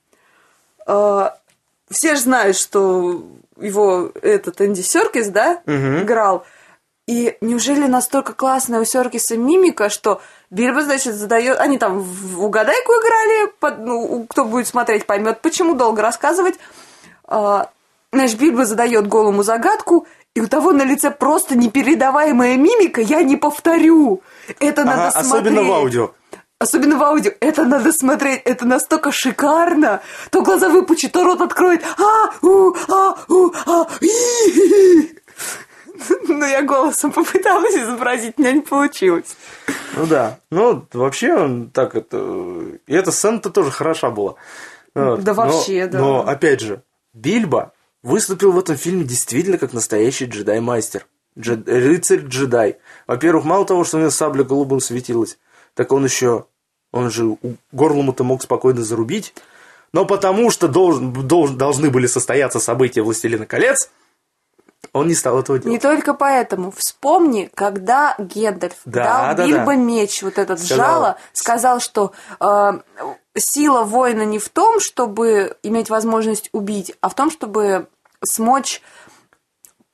Э, 0.86 1.30
все 1.92 2.16
же 2.16 2.22
знают, 2.22 2.58
что 2.58 3.22
его 3.60 4.12
этот 4.22 4.62
Энди 4.62 4.82
Серкис, 4.82 5.28
да, 5.28 5.62
играл. 5.68 6.46
И 7.08 7.36
неужели 7.42 7.88
настолько 7.88 8.34
классная 8.34 8.80
у 8.80 8.86
Серкиса 8.86 9.36
мимика, 9.36 9.90
что 9.90 10.22
Бильбо, 10.50 10.82
значит, 10.82 11.14
задает... 11.16 11.60
Они 11.60 11.78
там 11.78 12.00
в 12.00 12.44
угадайку 12.44 12.92
играли, 12.94 13.52
под- 13.60 13.80
ну, 13.80 14.26
кто 14.30 14.46
будет 14.46 14.68
смотреть, 14.68 15.06
поймет, 15.06 15.42
почему 15.42 15.76
долго 15.76 16.02
рассказывать. 16.02 16.56
А, 17.26 17.70
Знаешь, 18.14 18.34
Бильбо 18.36 18.66
задает 18.66 19.08
голому 19.08 19.44
загадку, 19.44 20.06
и 20.36 20.42
у 20.42 20.48
того 20.48 20.72
на 20.72 20.84
лице 20.84 21.12
просто 21.12 21.58
непередаваемая 21.58 22.56
мимика, 22.56 23.02
я 23.02 23.24
не 23.24 23.36
повторю. 23.36 24.22
Это 24.60 24.86
надо 24.86 25.08
Ага, 25.08 25.12
смотреть. 25.24 25.34
особенно 25.34 25.64
в 25.64 25.72
аудио. 25.72 26.12
Особенно 26.62 26.96
в 27.00 27.02
аудио. 27.02 27.32
Это 27.40 27.66
надо 27.66 27.92
смотреть. 27.92 28.44
Это 28.46 28.68
настолько 28.68 29.12
шикарно. 29.12 30.04
То 30.30 30.44
глаза 30.44 30.70
выпучит, 30.70 31.12
то 31.12 31.24
рот 31.24 31.42
откроет. 31.42 31.82
А, 31.98 32.30
у, 32.46 32.76
а, 32.88 33.18
у, 33.30 33.52
а, 33.66 33.88
и. 34.00 35.18
Но 36.28 36.46
я 36.46 36.62
голосом 36.62 37.12
попыталась 37.12 37.74
изобразить, 37.74 38.36
у 38.38 38.42
меня 38.42 38.52
не 38.52 38.62
получилось. 38.62 39.36
Ну 39.98 40.06
да. 40.06 40.38
Ну, 40.52 40.86
вообще, 40.94 41.34
он 41.34 41.72
так 41.72 41.96
это... 41.96 42.18
И 42.86 42.94
эта 42.94 43.12
сцена-то 43.12 43.50
тоже 43.50 43.72
хороша 43.72 44.12
была. 44.12 44.36
Вот. 44.94 45.24
Да 45.24 45.34
Но- 45.34 45.42
вообще, 45.42 45.88
да. 45.88 45.98
Но, 45.98 46.28
опять 46.28 46.62
же, 46.62 46.84
Бильбо 47.14 47.74
выступил 48.04 48.52
в 48.52 48.60
этом 48.60 48.78
фильме 48.78 49.04
действительно 49.04 49.58
как 49.58 49.74
настоящий 49.74 50.26
джедай-мастер. 50.26 51.08
Джед- 51.40 51.68
Рыцарь-джедай. 51.68 52.78
Во-первых, 53.08 53.46
мало 53.46 53.66
того, 53.66 53.84
что 53.84 53.98
у 53.98 54.00
него 54.00 54.12
сабля 54.12 54.44
голубым 54.44 54.80
светилась, 54.80 55.40
так 55.74 55.92
он 55.92 56.06
еще... 56.06 56.46
Он 56.92 57.10
же 57.10 57.38
горлому-то 57.72 58.24
мог 58.24 58.42
спокойно 58.44 58.84
зарубить. 58.84 59.34
Но 59.94 60.06
потому 60.06 60.50
что 60.52 60.68
должен, 60.68 61.12
должен- 61.28 61.58
должны 61.58 61.90
были 61.90 62.08
состояться 62.08 62.60
события 62.60 63.02
«Властелина 63.02 63.46
колец», 63.46 63.90
он 64.94 65.08
не 65.08 65.14
стал 65.16 65.40
этого 65.40 65.58
делать. 65.60 65.72
Не 65.72 65.80
только 65.80 66.14
поэтому. 66.14 66.72
Вспомни, 66.76 67.50
когда 67.54 68.16
Гендальф 68.18 68.76
Да, 68.86 69.28
дал 69.28 69.36
да, 69.38 69.46
Бильбо 69.46 69.66
да. 69.68 69.76
меч, 69.76 70.22
вот 70.24 70.38
этот 70.38 70.60
Сказал. 70.60 70.78
жало, 70.86 71.18
сказал, 71.34 71.80
что 71.80 72.12
э, 72.42 72.72
сила 73.38 73.84
воина 73.84 74.24
не 74.24 74.40
в 74.40 74.50
том, 74.50 74.80
чтобы 74.82 75.56
иметь 75.64 75.90
возможность 75.90 76.50
убить, 76.52 76.94
а 77.00 77.08
в 77.10 77.16
том, 77.16 77.30
чтобы 77.32 77.88
смочь 78.24 78.82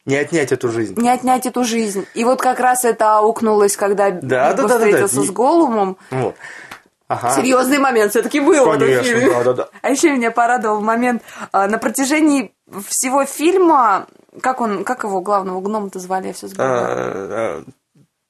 Не 0.05 0.15
отнять 0.15 0.51
эту 0.51 0.69
жизнь. 0.69 0.99
не 0.99 1.09
отнять 1.09 1.45
эту 1.45 1.63
жизнь. 1.63 2.05
И 2.15 2.23
вот 2.23 2.41
как 2.41 2.59
раз 2.59 2.85
это 2.85 3.17
аукнулось, 3.17 3.75
когда 3.77 4.09
Да, 4.09 4.11
Бильбо 4.11 4.27
да, 4.29 4.53
да, 4.53 4.63
да, 4.63 4.67
да. 4.67 4.77
встретился 4.77 5.21
И- 5.21 5.27
с 5.27 5.31
Голумом. 5.31 5.97
Вот. 6.11 6.35
Ага. 7.07 7.31
Серьезный 7.35 7.77
момент 7.77 8.11
все-таки 8.11 8.39
был 8.41 8.65
в 8.65 8.69
этом 8.69 8.79
Конечно, 8.79 9.03
фильме. 9.03 9.29
да, 9.29 9.43
да, 9.43 9.53
да. 9.53 9.69
А 9.81 9.89
еще 9.89 10.11
меня 10.11 10.29
порадовал 10.29 10.81
момент 10.81 11.23
а, 11.53 11.67
на 11.67 11.77
протяжении 11.77 12.53
всего 12.87 13.23
фильма, 13.23 14.07
как 14.41 14.59
он, 14.59 14.83
как 14.83 15.03
его 15.03 15.21
главного 15.21 15.61
гнома-то 15.61 15.99
звали, 15.99 16.27
я 16.27 16.33
все 16.33 16.47
забыла. 16.47 16.67
А, 16.67 16.83
а, 16.89 17.63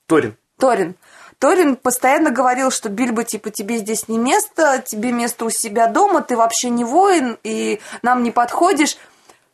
Торин. 0.06 0.38
Торин. 0.60 0.96
Торин 1.40 1.76
постоянно 1.76 2.30
говорил, 2.30 2.70
что 2.72 2.90
Бильбо, 2.90 3.24
типа, 3.24 3.50
тебе 3.50 3.78
здесь 3.78 4.08
не 4.08 4.18
место, 4.18 4.84
тебе 4.86 5.12
место 5.12 5.46
у 5.46 5.50
себя 5.50 5.88
дома, 5.88 6.22
ты 6.22 6.36
вообще 6.36 6.70
не 6.70 6.84
воин, 6.84 7.38
и 7.44 7.80
нам 8.02 8.24
не 8.24 8.32
подходишь. 8.32 8.98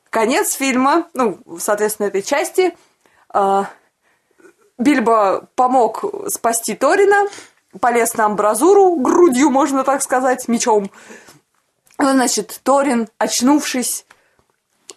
Конец 0.09 0.53
фильма, 0.53 1.07
ну, 1.13 1.39
соответственно, 1.59 2.07
этой 2.07 2.21
части. 2.21 2.77
Бильбо 4.77 5.47
помог 5.55 6.03
спасти 6.29 6.75
Торина, 6.75 7.27
полез 7.79 8.13
на 8.15 8.25
амбразуру, 8.25 8.95
грудью, 8.95 9.49
можно 9.49 9.83
так 9.83 10.01
сказать, 10.01 10.47
мечом. 10.47 10.91
Ну, 11.97 12.11
Значит, 12.11 12.59
Торин, 12.63 13.07
очнувшись, 13.17 14.05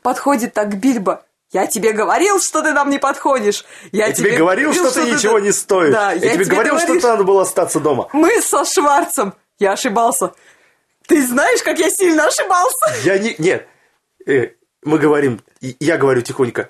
подходит 0.02 0.54
так 0.54 0.71
к 0.71 0.75
Бильбо. 0.75 1.23
Я 1.50 1.66
тебе 1.66 1.92
говорил, 1.92 2.40
что 2.40 2.62
ты 2.62 2.73
нам 2.73 2.90
не 2.90 2.99
подходишь. 2.99 3.64
Я, 3.92 4.09
Я 4.09 4.12
тебе 4.12 4.37
говорил, 4.37 4.73
что 4.73 4.90
ты 4.90 5.11
ничего 5.11 5.38
не 5.38 5.52
стоишь. 5.52 5.92
Да, 5.92 6.12
я, 6.12 6.35
тебе 6.35 6.45
говорил, 6.45 6.76
что 6.76 6.87
говорил, 6.87 7.00
тебе 7.00 7.11
надо 7.11 7.25
было 7.25 7.42
остаться 7.42 7.80
дома. 7.80 8.09
Мы 8.12 8.40
со 8.42 8.64
Шварцем. 8.64 9.35
Я 9.59 9.73
ошибался. 9.73 10.35
Ты 11.06 11.25
знаешь, 11.25 11.62
как 11.62 11.78
я 11.78 11.88
сильно 11.88 12.26
ошибался? 12.26 12.95
Я 13.04 13.18
не... 13.18 13.35
Нет. 13.38 13.66
Э, 14.26 14.49
мы 14.83 14.99
говорим... 14.99 15.40
Я 15.61 15.97
говорю 15.97 16.21
тихонько. 16.21 16.68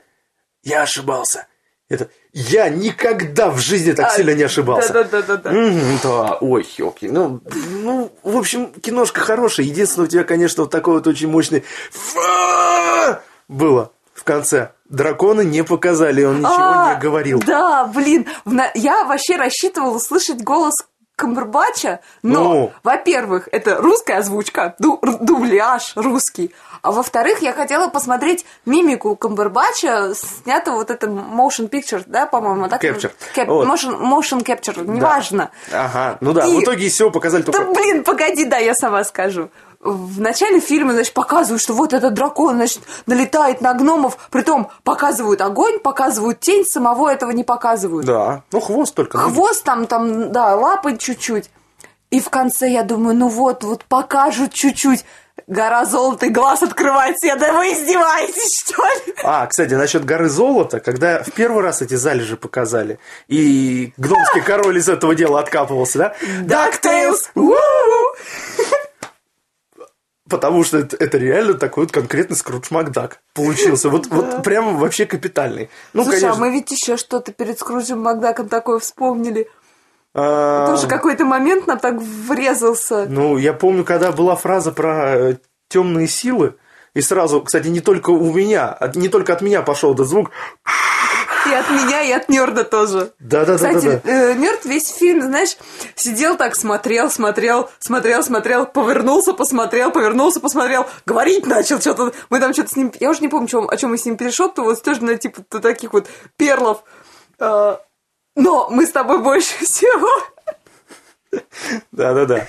Я 0.63 0.83
ошибался. 0.83 1.47
Это... 1.89 2.09
Я 2.33 2.69
никогда 2.69 3.49
в 3.51 3.59
жизни 3.59 3.93
так 3.93 4.13
сильно 4.13 4.35
не 4.35 4.43
ошибался. 4.43 4.93
Да-да-да-да. 4.93 5.51
Мгм, 5.53 5.99
Да, 6.03 6.39
ой, 6.41 6.67
ёлки. 6.77 7.07
Ну, 7.07 7.41
ну, 7.71 8.13
в 8.23 8.37
общем, 8.37 8.73
киношка 8.73 9.21
хорошая. 9.21 9.67
Единственное, 9.67 10.07
у 10.07 10.11
тебя, 10.11 10.25
конечно, 10.25 10.65
вот 10.65 10.73
такой 10.73 10.95
вот 10.95 11.07
очень 11.07 11.29
мощный 11.29 11.63
«фа» 11.93 13.23
было 13.49 13.93
в 14.15 14.25
конце. 14.25 14.73
Дракона 14.89 15.41
не 15.43 15.63
показали, 15.65 16.25
он 16.25 16.39
ничего 16.39 16.55
А, 16.59 16.95
не 16.95 17.01
говорил. 17.01 17.41
Да, 17.45 17.87
блин. 17.87 18.27
Я 18.75 19.05
вообще 19.05 19.37
рассчитывала 19.37 19.97
услышать 19.97 20.43
голос 20.43 20.75
Камбербача, 21.17 22.01
но, 22.23 22.43
Ну. 22.45 22.73
во-первых, 22.83 23.49
это 23.51 23.77
русская 23.77 24.19
озвучка, 24.19 24.75
ду- 24.79 25.01
дубляж 25.21 25.93
русский, 25.97 26.55
а 26.83 26.93
во-вторых, 26.93 27.41
я 27.41 27.55
хотела 27.55 27.89
посмотреть 27.89 28.45
мимику 28.67 29.17
Камбербача, 29.17 30.13
снято 30.15 30.73
вот 30.73 30.91
это 30.91 31.07
motion 31.07 31.71
picture, 31.71 32.03
да, 32.07 32.27
по-моему, 32.27 32.69
так? 32.69 32.85
Capture. 32.85 33.11
Кэп- 33.35 33.47
Вот. 33.47 33.67
motion, 33.67 33.99
motion 33.99 34.45
capture, 34.45 34.87
неважно. 34.87 35.51
Ага, 35.73 36.19
ну 36.21 36.35
да, 36.35 36.47
И- 36.47 36.55
в 36.59 36.63
итоге 36.63 36.85
из 36.87 36.93
всего 36.93 37.11
показали 37.11 37.43
только... 37.43 37.65
Да 37.65 37.73
блин, 37.73 38.05
погоди, 38.05 38.45
да, 38.45 38.59
я 38.59 38.75
сама 38.75 39.03
скажу. 39.03 39.49
В 39.81 40.21
начале 40.21 40.61
фильма, 40.61 40.93
значит, 40.93 41.15
показывают, 41.15 41.63
что 41.63 41.75
вот 41.75 41.93
этот 41.93 42.15
дракон, 42.15 42.57
значит, 42.57 42.81
налетает 43.07 43.61
на 43.61 43.75
гномов, 43.75 44.17
притом 44.31 44.69
показывают 44.85 45.41
огонь, 45.41 45.79
показывают 45.79 46.41
тень, 46.41 46.65
самого 46.65 47.09
этого 47.09 47.31
не 47.31 47.45
показывают. 47.45 48.07
Да, 48.07 48.43
ну 48.53 48.61
хвост 48.61 48.95
только. 48.95 49.19
Хвост 49.19 49.65
там, 49.65 49.87
там, 49.87 50.33
да, 50.33 50.57
лапы 50.57 50.97
чуть-чуть. 50.97 51.51
И 52.11 52.21
в 52.21 52.31
конце 52.31 52.71
я 52.71 52.83
думаю, 52.83 53.17
ну 53.17 53.29
вот, 53.29 53.65
вот 53.65 53.85
покажут 53.85 54.53
чуть-чуть. 54.53 55.05
Гора 55.47 55.85
золота, 55.85 56.27
и 56.27 56.31
глаз 56.31 56.63
открывается. 56.63 57.27
Я, 57.27 57.37
да 57.37 57.53
вы 57.53 57.67
издеваетесь, 57.67 58.65
что 58.65 58.83
ли? 58.83 59.15
А, 59.23 59.47
кстати, 59.47 59.75
насчет 59.75 60.05
горы 60.05 60.31
золота, 60.31 60.81
когда 60.81 61.23
в 61.23 61.31
первый 61.31 61.63
раз 61.63 61.83
эти 61.83 61.95
залежи 61.95 62.37
показали, 62.37 62.99
и 63.29 63.93
гномский 63.99 64.41
король 64.41 64.79
из 64.79 64.89
этого 64.89 65.15
дела 65.15 65.41
откапывался, 65.41 65.99
да? 65.99 66.15
DuckTales! 66.43 67.31
Потому 70.29 70.65
что 70.65 70.79
это, 70.79 70.97
это 70.97 71.19
реально 71.19 71.55
такой 71.55 71.85
вот 71.85 71.93
конкретный 71.93 72.37
Скрудж 72.37 72.67
Макдак 72.71 73.21
получился. 73.33 73.89
Вот, 73.89 74.07
вот 74.09 74.43
прямо 74.43 74.73
вообще 74.73 75.07
капитальный. 75.07 75.71
Ну, 75.93 76.03
Слушай, 76.03 76.21
конечно. 76.23 76.37
а 76.37 76.41
мы 76.47 76.53
ведь 76.53 76.71
еще 76.73 76.97
что-то 76.97 77.33
перед 77.33 77.59
Скруджем 77.61 78.01
Макдаком 78.01 78.49
такое 78.49 78.81
вспомнили. 78.81 79.49
а, 80.15 80.67
Тоже 80.67 80.89
какой-то 80.89 81.25
момент 81.25 81.67
нам 81.69 81.79
так 81.79 82.01
врезался. 82.01 83.07
Ну, 83.09 83.37
я 83.37 83.53
помню, 83.53 83.85
когда 83.85 84.11
была 84.11 84.35
фраза 84.35 84.73
про 84.73 85.37
темные 85.69 86.09
силы, 86.09 86.55
и 86.95 87.01
сразу, 87.03 87.43
кстати, 87.43 87.69
не 87.69 87.81
только 87.81 88.11
у 88.11 88.33
меня, 88.33 88.79
не 88.95 89.09
только 89.09 89.33
от 89.33 89.43
меня 89.43 89.63
пошел 89.63 89.95
этот 89.95 90.09
звук. 90.09 90.31
И 91.49 91.55
от 91.55 91.71
меня, 91.71 92.03
и 92.03 92.11
от 92.13 92.29
Нерда 92.29 92.65
тоже. 92.65 93.13
Да-да-да-да-да. 93.21 93.79
Кстати, 93.79 94.01
э, 94.05 94.35
Нерд 94.35 94.65
весь 94.65 94.89
фильм, 94.93 95.23
знаешь, 95.23 95.57
сидел 95.95 96.37
так, 96.37 96.57
смотрел, 96.57 97.11
смотрел, 97.11 97.71
смотрел, 97.79 98.23
смотрел, 98.23 98.67
повернулся, 98.67 99.33
посмотрел, 99.33 99.91
повернулся, 99.93 100.41
посмотрел, 100.41 100.87
говорить 101.07 101.47
начал 101.47 101.81
что-то. 101.81 102.13
Мы 102.31 102.41
там 102.41 102.53
что-то 102.53 102.71
с 102.71 102.77
ним, 102.77 102.93
я 102.99 103.11
уже 103.11 103.21
не 103.21 103.29
помню, 103.29 103.47
чем- 103.49 103.69
о 103.69 103.77
чем 103.77 103.91
мы 103.91 103.99
с 103.99 104.05
ним 104.05 104.17
перешептывались, 104.17 104.81
тоже 104.81 105.05
на 105.05 105.17
типа 105.17 105.43
таких 105.61 105.93
вот 105.93 106.09
перлов. 106.37 106.83
Э, 107.39 107.77
Но 108.35 108.69
мы 108.71 108.87
с 108.87 108.91
тобой 108.91 109.19
больше 109.19 109.55
всего. 109.65 110.09
Да-да-да. 111.93 112.47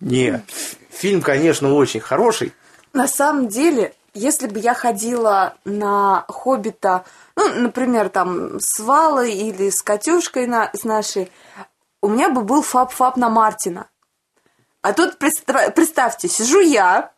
Не, 0.00 0.42
фильм, 0.90 1.22
конечно, 1.22 1.72
очень 1.74 2.00
хороший. 2.00 2.52
На 2.92 3.08
самом 3.08 3.48
деле, 3.48 3.94
если 4.14 4.46
бы 4.46 4.58
я 4.60 4.74
ходила 4.74 5.56
на 5.64 6.24
Хоббита, 6.28 7.04
ну, 7.36 7.48
например, 7.54 8.08
там, 8.08 8.58
с 8.60 8.78
Валой 8.80 9.32
или 9.32 9.70
с 9.70 9.82
Катюшкой 9.82 10.46
на, 10.46 10.70
с 10.72 10.84
нашей, 10.84 11.30
у 12.00 12.08
меня 12.08 12.30
бы 12.30 12.42
был 12.42 12.62
фап-фап 12.62 13.16
на 13.16 13.28
Мартина. 13.28 13.88
А 14.82 14.92
тут, 14.92 15.18
представ- 15.18 15.72
представьте, 15.74 16.28
сижу 16.28 16.60
я, 16.60 17.10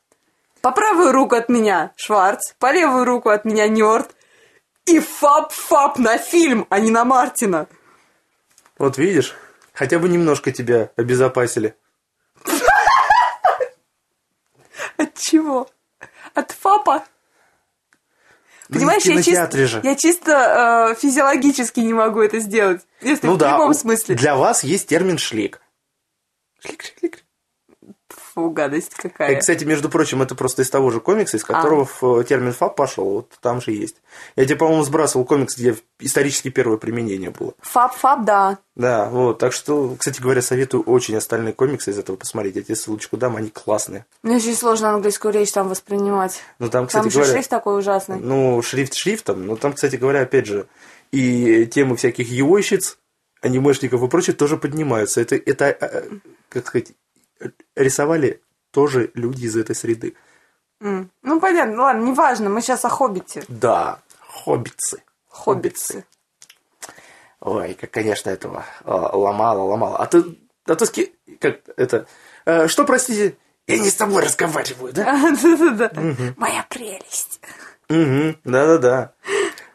по 0.63 0.73
правую 0.73 1.13
руку 1.13 1.37
от 1.37 1.49
меня 1.49 1.93
Шварц, 1.97 2.55
по 2.59 2.73
левую 2.73 3.05
руку 3.05 3.29
от 3.29 3.45
меня 3.45 3.69
Нёрд, 3.69 4.11
и 4.87 5.01
фап-фап 5.01 5.99
на 5.99 6.17
фильм, 6.17 6.67
а 6.71 6.81
не 6.81 6.91
на 6.91 7.05
Мартина. 7.05 7.67
Вот 8.79 8.99
видишь, 8.99 9.35
хотя 9.73 9.99
бы 9.99 10.09
немножко 10.09 10.53
тебя 10.53 10.91
обезопасили. 10.97 11.77
От 14.97 15.15
чего? 15.15 15.69
От 16.37 16.53
фапа? 16.53 17.03
Ну, 18.69 18.75
Понимаешь, 18.79 19.05
я 19.05 19.23
чисто, 19.23 19.67
же. 19.67 19.81
я 19.83 19.95
чисто 19.95 20.91
э, 20.93 21.01
физиологически 21.01 21.81
не 21.81 21.95
могу 21.95 22.21
это 22.21 22.41
сделать. 22.41 22.83
Если 23.01 23.27
Ну 23.27 23.35
в 23.35 23.39
да, 23.39 23.59
у- 23.65 23.73
смысле. 23.73 24.17
для 24.17 24.37
вас 24.37 24.63
есть 24.65 24.89
термин 24.89 25.19
шлик. 25.19 25.63
Шлик, 26.61 26.83
шлик, 26.83 26.99
шлик. 26.99 27.25
Фу, 28.37 28.51
гадость 28.51 28.93
И, 28.99 29.03
какая. 29.09 29.35
кстати, 29.41 29.65
между 29.65 29.89
прочим, 29.89 30.21
это 30.21 30.35
просто 30.35 30.61
из 30.61 30.69
того 30.69 30.91
же 30.91 31.01
комикса, 31.01 31.39
из 31.39 31.43
А. 31.45 31.47
которого 31.47 31.89
в- 32.01 32.23
термин 32.25 32.53
фап 32.53 32.77
пошел, 32.77 33.05
вот 33.11 33.31
там 33.41 33.63
же 33.63 33.73
есть. 33.73 33.97
Я 34.37 34.45
тебе, 34.45 34.57
по-моему, 34.57 34.83
сбрасывал 34.85 35.25
комикс, 35.25 35.57
где 35.57 35.75
исторически 36.01 36.51
первое 36.51 36.77
применение 36.77 37.31
было. 37.31 37.55
Фап-фап, 37.63 38.25
да. 38.25 38.59
Да, 38.75 39.09
вот, 39.09 39.39
так 39.39 39.55
что, 39.55 39.97
кстати 39.99 40.21
говоря, 40.21 40.43
советую 40.43 40.83
очень 40.83 41.17
остальные 41.17 41.55
комиксы 41.55 41.91
из 41.93 41.99
этого 41.99 42.17
посмотреть. 42.17 42.57
Я 42.57 42.63
тебе 42.63 42.77
ссылочку 42.77 43.17
дам, 43.17 43.37
они 43.37 43.49
классные. 43.49 44.05
Мне 44.23 44.37
очень 44.37 44.55
сложно 44.55 44.91
английскую 44.91 45.33
речь 45.33 45.51
там 45.51 45.71
воспринимать. 45.71 46.43
Ну, 46.59 46.69
там, 46.69 46.87
кстати 46.89 47.05
там 47.05 47.13
говоря, 47.13 47.33
шрифт 47.33 47.49
такой 47.49 47.79
ужасный. 47.79 48.19
ну, 48.21 48.61
шрифт 48.61 48.93
шрифтом, 48.93 49.47
но 49.47 49.57
там, 49.57 49.73
кстати 49.73 49.97
говоря, 49.97 50.21
опять 50.21 50.45
же, 50.45 50.67
и 51.11 51.65
темы 51.65 51.97
всяких 51.97 52.29
евойщиц, 52.31 52.99
анимешников 53.41 54.03
и 54.03 54.09
прочее 54.09 54.37
тоже 54.37 54.57
поднимаются. 54.59 55.21
Это, 55.23 55.37
это 55.37 55.65
э, 55.67 56.05
как 56.51 56.67
сказать, 56.67 56.93
рисовали 57.75 58.41
тоже 58.71 59.11
люди 59.15 59.45
из 59.47 59.57
этой 59.57 59.75
среды. 59.75 60.15
М. 60.81 61.11
Ну, 61.23 61.41
понятно, 61.41 61.83
ладно, 61.83 62.03
неважно, 62.05 62.51
мы 62.51 62.61
сейчас 62.61 62.85
о 62.85 62.89
Хоббите. 62.89 63.45
Да, 63.49 64.01
хоббитцы. 64.21 65.03
Хоббитцы. 65.29 66.05
Ой, 67.41 67.75
как, 67.75 67.91
конечно, 67.91 68.31
этого 68.31 68.65
а, 68.85 69.17
ломало, 69.17 69.63
ломало. 69.63 69.99
А 69.99 70.07
ты, 70.07 70.25
а 70.67 70.75
ты 70.75 70.87
ски- 70.87 71.15
как 71.41 71.61
это, 71.77 72.07
э, 72.45 72.67
что, 72.69 72.85
простите, 72.85 73.37
я 73.67 73.79
не 73.79 73.89
с 73.91 73.95
тобой 73.95 74.23
разговариваю, 74.23 74.93
да? 74.93 75.05
Да-да-да. 75.43 75.91
Моя 76.37 76.65
прелесть. 76.69 77.41
Да-да-да. 77.89 79.13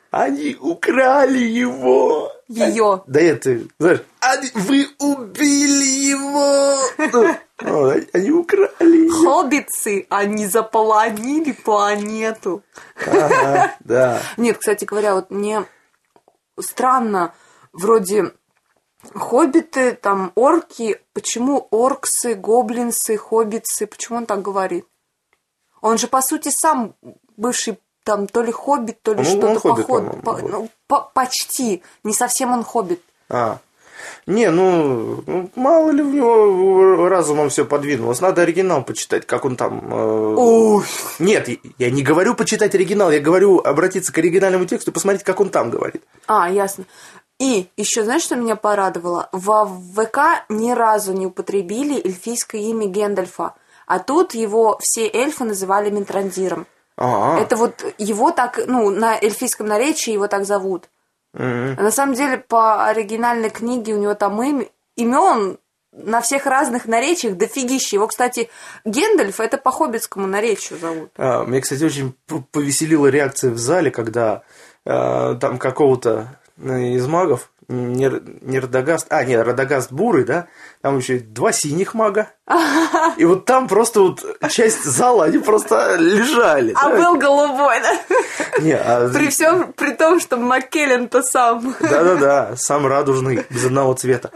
Они 0.10 0.56
украли 0.60 1.40
его. 1.40 2.31
Ее. 2.54 3.04
Да 3.08 3.20
это, 3.22 3.60
знаешь, 3.80 4.02
они, 4.20 4.50
вы 4.54 4.88
убили 5.00 6.10
его. 6.10 6.78
Ну, 7.14 7.36
ну, 7.62 8.02
Они 8.14 8.32
украли. 8.32 9.10
Хоббитцы, 9.10 10.06
они 10.10 10.48
заполонили 10.48 11.52
планету. 11.54 12.64
Ага, 13.06 13.76
да. 13.82 14.22
Нет, 14.38 14.58
кстати 14.58 14.86
говоря, 14.86 15.16
вот 15.16 15.32
мне 15.32 15.66
странно, 16.60 17.34
вроде 17.74 18.32
хоббиты, 19.14 19.94
там 19.94 20.32
орки, 20.36 21.00
почему 21.14 21.68
орксы, 21.72 22.36
гоблинсы, 22.36 23.18
хоббитсы, 23.18 23.88
почему 23.88 24.18
он 24.20 24.26
так 24.26 24.42
говорит? 24.42 24.86
Он 25.82 25.98
же, 25.98 26.08
по 26.08 26.22
сути, 26.22 26.50
сам 26.50 26.96
бывший 27.38 27.80
там 28.04 28.28
то 28.28 28.42
ли 28.42 28.52
хоббит, 28.52 29.02
то 29.02 29.14
ли 29.14 29.20
Ну, 29.20 29.24
что-то 29.26 29.70
поход- 29.70 30.22
по- 30.24 30.38
ну, 30.40 30.70
по- 30.92 31.10
почти. 31.14 31.84
Не 32.04 32.14
совсем 32.14 32.52
он 32.52 32.64
хоббит. 32.66 33.02
А. 33.30 33.60
Не, 34.26 34.50
ну, 34.52 35.24
ну, 35.26 35.50
мало 35.56 35.92
ли 35.92 36.04
в 36.04 36.14
него 36.14 37.08
разумом 37.08 37.48
все 37.50 37.64
подвинулось. 37.66 38.20
Надо 38.20 38.42
оригинал 38.42 38.84
почитать, 38.84 39.26
как 39.26 39.46
он 39.46 39.56
там... 39.56 39.88
э, 39.90 40.36
Ой. 40.38 40.84
Нет, 41.20 41.48
я 41.78 41.90
не 41.92 42.04
говорю 42.04 42.36
почитать 42.36 42.76
оригинал, 42.76 43.12
я 43.12 43.20
говорю 43.20 43.60
обратиться 43.60 44.12
к 44.12 44.18
оригинальному 44.18 44.66
тексту 44.66 44.92
и 44.92 44.94
посмотреть, 44.94 45.24
как 45.24 45.40
он 45.40 45.50
там 45.50 45.70
говорит. 45.70 46.04
А, 46.28 46.50
ясно. 46.50 46.84
И 47.40 47.70
еще, 47.78 48.04
знаешь, 48.04 48.24
что 48.24 48.36
меня 48.36 48.56
порадовало? 48.56 49.30
Во 49.32 49.66
ВК 49.66 50.44
ни 50.50 50.72
разу 50.72 51.14
не 51.14 51.26
употребили 51.28 51.96
эльфийское 52.06 52.62
имя 52.62 52.88
Гендальфа. 52.88 53.54
А 53.88 54.00
тут 54.00 54.34
его 54.34 54.78
все 54.82 55.08
эльфы 55.08 55.46
называли 55.46 55.90
Ментрандиром. 55.90 56.66
А, 57.02 57.40
Это 57.40 57.56
вот 57.56 57.84
его 57.98 58.32
так, 58.32 58.60
ну, 58.68 58.90
на 58.92 59.18
эльфийском 59.18 59.66
наречии 59.68 60.14
его 60.14 60.28
так 60.28 60.46
зовут. 60.46 60.90
А 61.34 61.82
на 61.82 61.92
самом 61.92 62.14
деле, 62.14 62.38
по 62.38 62.86
оригинальной 62.86 63.50
книге 63.50 63.94
у 63.94 63.98
него 63.98 64.16
там 64.16 64.42
им, 64.44 64.68
имен 64.98 65.58
на 65.94 66.22
всех 66.22 66.46
разных 66.46 66.86
наречиях 66.86 67.38
дофигища. 67.38 67.96
Его, 67.96 68.08
кстати, 68.08 68.50
Гендальф 68.86 69.40
это 69.40 69.58
по 69.58 69.72
хоббитскому 69.72 70.28
наречию 70.28 70.78
зовут. 70.80 71.10
А, 71.18 71.44
Мне, 71.46 71.62
кстати, 71.62 71.84
очень 71.84 72.14
повеселила 72.52 73.08
реакция 73.08 73.52
в 73.52 73.58
зале, 73.58 73.92
когда 73.92 74.44
э, 74.86 75.36
там 75.40 75.58
какого-то 75.58 76.38
э, 76.58 76.94
из 76.94 77.08
магов, 77.08 77.52
не, 77.72 78.12
не 78.42 78.60
Радагаст, 78.60 79.08
а, 79.10 79.24
нет, 79.24 79.46
Радагаст 79.46 79.92
Бурый, 79.92 80.24
да, 80.24 80.48
там 80.82 80.98
еще 80.98 81.20
два 81.20 81.52
синих 81.52 81.94
мага. 81.94 82.30
И 83.18 83.26
вот 83.26 83.46
там 83.46 83.68
просто 83.68 84.02
вот 84.02 84.24
часть 84.50 84.84
зала, 84.84 85.26
они 85.26 85.38
просто 85.38 85.96
лежали. 85.96 86.74
А 86.76 86.90
да. 86.90 86.98
был 86.98 87.18
голубой, 87.18 87.82
да? 87.82 88.60
Не, 88.60 88.74
а- 88.74 89.10
При 89.10 89.30
всем, 89.30 89.74
при 89.74 89.94
том, 89.94 90.20
что 90.20 90.38
Маккеллен-то 90.38 91.24
сам. 91.24 91.76
Да-да-да, 91.80 92.52
сам 92.56 92.86
радужный, 92.86 93.46
без 93.50 93.66
одного 93.66 93.94
цвета. 93.94 94.32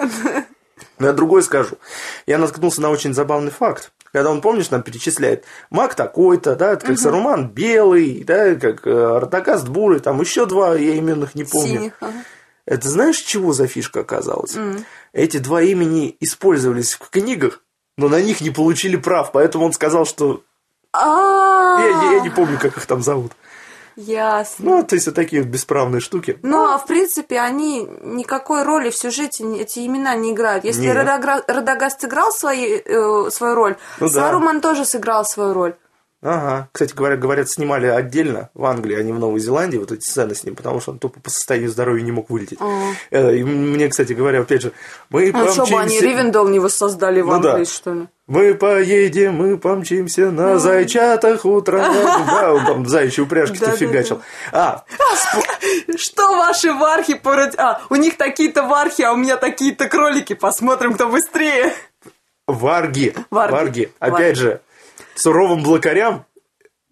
Но 0.97 1.07
я 1.07 1.13
другой 1.13 1.43
скажу. 1.43 1.77
Я 2.25 2.37
наткнулся 2.37 2.81
на 2.81 2.89
очень 2.89 3.13
забавный 3.13 3.51
факт. 3.51 3.91
Когда 4.13 4.31
он, 4.31 4.39
помнишь, 4.39 4.69
нам 4.69 4.81
перечисляет 4.81 5.43
маг 5.69 5.93
такой-то, 5.93 6.55
да, 6.55 6.77
как 6.77 6.97
Саруман 6.97 7.49
белый, 7.49 8.23
да, 8.25 8.55
как 8.55 8.87
э, 8.87 9.17
Артагаст 9.17 9.67
бурый, 9.67 9.99
там 9.99 10.21
еще 10.21 10.45
два, 10.45 10.73
я 10.75 10.97
именных 10.97 11.35
не 11.35 11.43
помню. 11.43 11.79
Синих. 11.79 11.93
ага. 11.99 12.13
Это 12.65 12.89
знаешь, 12.89 13.17
чего 13.17 13.53
за 13.53 13.67
фишка 13.67 13.99
оказалась? 14.01 14.55
Эти 15.13 15.37
два 15.37 15.61
имени 15.61 16.15
использовались 16.19 16.93
в 16.95 17.09
книгах, 17.09 17.61
но 17.97 18.09
на 18.09 18.21
них 18.21 18.41
не 18.41 18.49
получили 18.49 18.95
прав, 18.95 19.31
поэтому 19.31 19.65
он 19.65 19.73
сказал, 19.73 20.05
что 20.05 20.41
А, 20.91 21.79
я, 21.81 22.13
я- 22.13 22.19
не 22.21 22.29
помню, 22.29 22.57
как 22.59 22.77
их 22.77 22.85
там 22.85 23.03
зовут. 23.03 23.33
Ясно. 23.97 24.65
Ну, 24.65 24.83
то 24.83 24.95
есть 24.95 25.05
вот 25.05 25.15
такие 25.15 25.41
вот 25.41 25.49
бесправные 25.49 26.01
штуки. 26.01 26.37
Ну, 26.41 26.69
а 26.69 26.77
в 26.77 26.85
принципе, 26.85 27.39
они 27.39 27.87
никакой 28.01 28.63
роли 28.63 28.89
в 28.89 28.95
сюжете 28.97 29.45
эти 29.57 29.85
имена 29.85 30.15
не 30.15 30.33
играют. 30.33 30.65
Если. 30.65 30.87
Радагра- 30.89 31.43
Радагаст 31.47 32.01
сыграл 32.01 32.31
свои, 32.33 32.75
э, 32.83 33.29
свою 33.31 33.55
роль, 33.55 33.77
Ну 34.01 34.07
да. 34.09 34.13
Саруман 34.13 34.59
тоже 34.59 34.83
сыграл 34.83 35.23
свою 35.23 35.53
роль. 35.53 35.75
Ага. 36.27 36.69
Кстати 36.71 36.93
говоря, 36.95 37.17
говорят, 37.17 37.47
снимали 37.49 37.85
отдельно 37.85 38.49
в 38.55 38.65
Англии, 38.65 38.97
а 38.97 39.03
не 39.03 39.13
в 39.13 39.19
Новой 39.19 39.39
Зеландии, 39.39 39.77
вот 39.77 39.91
эти 39.91 40.03
сцены 40.03 40.33
с 40.33 40.43
ним, 40.43 40.55
потому 40.55 40.81
что 40.81 40.91
он 40.91 40.97
тупо 40.99 41.19
по 41.19 41.29
состоянию 41.29 41.69
здоровья 41.69 42.01
не 42.01 42.11
мог 42.11 42.31
вылететь. 42.31 42.57
Э, 43.11 43.35
И 43.35 43.43
мне, 43.43 43.87
кстати 43.89 44.13
говоря, 44.13 44.41
опять 44.41 44.63
же, 44.63 44.71
мы 45.11 45.29
А 45.29 45.47
что 45.51 45.65
бы 45.65 45.79
они 45.79 45.97
помчимся... 45.99 46.05
Ривендел 46.05 46.47
не 46.47 46.59
воссоздали 46.59 47.21
в 47.21 47.27
Ну 47.27 47.39
да. 47.39 47.49
Англии, 47.51 47.65
что 47.65 47.93
ли? 47.93 48.07
Мы 48.25 48.55
поедем, 48.55 49.35
мы 49.35 49.57
помчимся 49.59 50.31
на 50.31 50.57
зайчатах 50.57 51.45
утром. 51.45 51.81
Да, 52.25 52.53
он 52.53 52.65
там 52.65 52.85
заячьи 52.87 53.23
упряжки-то 53.23 53.71
фигачил. 53.77 54.21
А, 54.51 54.83
Что 55.97 56.37
ваши 56.37 56.73
вархи. 56.73 57.21
А, 57.57 57.81
у 57.89 57.95
них 57.95 58.17
такие-то 58.17 58.63
вархи, 58.63 59.03
а 59.03 59.13
у 59.13 59.15
меня 59.15 59.37
такие-то 59.37 59.87
кролики. 59.87 60.33
Посмотрим, 60.33 60.93
кто 60.95 61.07
быстрее. 61.07 61.71
варги. 62.47 63.13
Варги. 63.29 63.51
Варги. 63.51 63.51
Варги. 63.51 63.91
Опять 63.99 64.37
же, 64.37 64.61
суровым 65.15 65.63
блокарям 65.63 66.25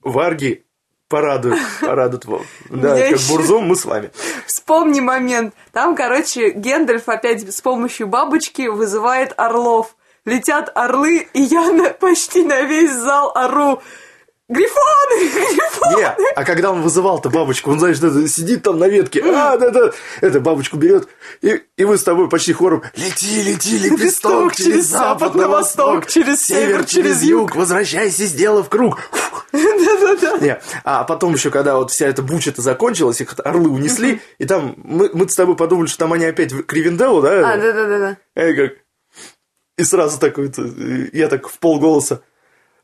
варги 0.02 0.66
порадуют, 1.10 1.60
порадуют 1.82 2.26
вам. 2.26 2.42
Да, 2.70 2.96
Меня 2.96 3.10
как 3.12 3.20
ещё- 3.20 3.30
Бурзум 3.34 3.68
мы 3.68 3.76
с 3.76 3.86
вами. 3.86 4.12
Вспомни 4.48 5.00
момент. 5.00 5.54
Там, 5.72 5.96
короче, 5.96 6.50
Гендальф 6.52 7.08
опять 7.08 7.54
с 7.54 7.62
помощью 7.62 8.08
бабочки 8.08 8.68
вызывает 8.68 9.34
орлов. 9.38 9.96
Летят 10.26 10.72
орлы, 10.74 11.28
и 11.34 11.42
я 11.42 11.72
на- 11.72 11.90
почти 11.92 12.44
на 12.44 12.62
весь 12.62 12.92
зал 12.94 13.32
ору. 13.36 13.82
Грифоны! 14.50 15.30
Грифоны! 15.34 15.98
Не, 15.98 16.16
а 16.36 16.44
когда 16.44 16.72
он 16.72 16.82
вызывал-то 16.82 17.30
бабочку, 17.30 17.72
он, 17.72 17.80
знаешь, 17.80 17.98
сидит 18.30 18.64
там 18.64 18.78
на 18.78 18.90
ветке, 18.90 19.24
а, 19.24 19.58
да, 19.58 19.70
да, 19.70 19.92
это 20.20 20.42
бабочку 20.42 20.76
берет, 20.76 21.08
и, 21.42 21.62
и 21.78 21.84
вы 21.86 21.98
с 21.98 22.04
тобой 22.04 22.28
почти 22.30 22.52
хором 22.52 22.84
лети, 22.96 23.42
лети, 23.42 23.78
лепесток, 23.78 24.54
через 24.56 24.86
запад 24.86 25.36
на 25.36 25.48
восток, 25.48 26.08
через 26.08 26.46
север, 26.46 26.86
через 26.86 27.24
юг, 27.24 27.56
возвращайся, 27.56 28.26
сделав 28.26 28.68
круг. 28.68 29.00
Да-да-да. 29.54 30.38
Не, 30.40 30.60
а 30.84 31.06
потом 31.06 31.34
еще, 31.34 31.50
когда 31.50 31.78
вот 31.78 31.92
вся 31.92 32.08
эта 32.08 32.22
буча-то 32.22 32.62
закончилась, 32.62 33.22
их 33.22 33.34
орлы 33.46 33.70
унесли, 33.70 34.22
и 34.40 34.46
там 34.46 34.76
мы, 34.78 35.10
мы 35.14 35.30
с 35.30 35.36
тобой 35.36 35.56
подумали, 35.56 35.88
что 35.88 36.00
там 36.00 36.14
они 36.14 36.26
опять 36.26 36.52
к 36.52 36.74
Ривенделлу, 36.74 37.22
да? 37.22 37.54
А, 37.54 37.58
да-да-да. 37.58 38.18
Э, 38.36 38.54
как... 38.54 38.74
И 39.78 39.84
сразу 39.84 40.20
такой, 40.20 40.52
э, 40.56 41.10
я 41.14 41.30
так 41.30 41.48
в 41.48 41.58
полголоса 41.60 42.24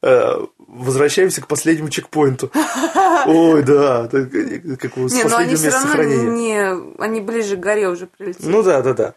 возвращаемся 0.01 1.41
к 1.41 1.47
последнему 1.47 1.89
чекпоинту. 1.89 2.51
Ой, 3.25 3.63
да, 3.63 4.07
э, 4.12 4.75
как 4.77 4.93
с 4.93 5.13
Не, 5.13 5.21
они 5.21 5.29
последнего 5.29 5.55
все 5.57 5.65
места 5.65 5.71
равно 5.71 5.91
сохранения. 5.91 6.31
не... 6.31 7.01
Они 7.03 7.21
ближе 7.21 7.57
к 7.57 7.59
горе 7.59 7.89
уже 7.89 8.07
прилетели. 8.07 8.47
Ну 8.47 8.63
да, 8.63 8.81
да, 8.81 8.93
да. 8.93 9.13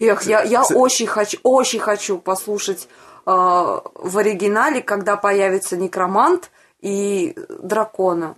Эх, 0.00 0.22
я, 0.24 0.42
я 0.42 0.64
очень 0.64 1.06
хочу, 1.06 1.38
очень 1.42 1.78
хочу 1.78 2.18
послушать 2.18 2.88
э, 3.26 3.30
в 3.30 4.18
оригинале, 4.18 4.82
когда 4.82 5.16
появится 5.16 5.76
некромант 5.76 6.50
и 6.80 7.36
дракона. 7.60 8.34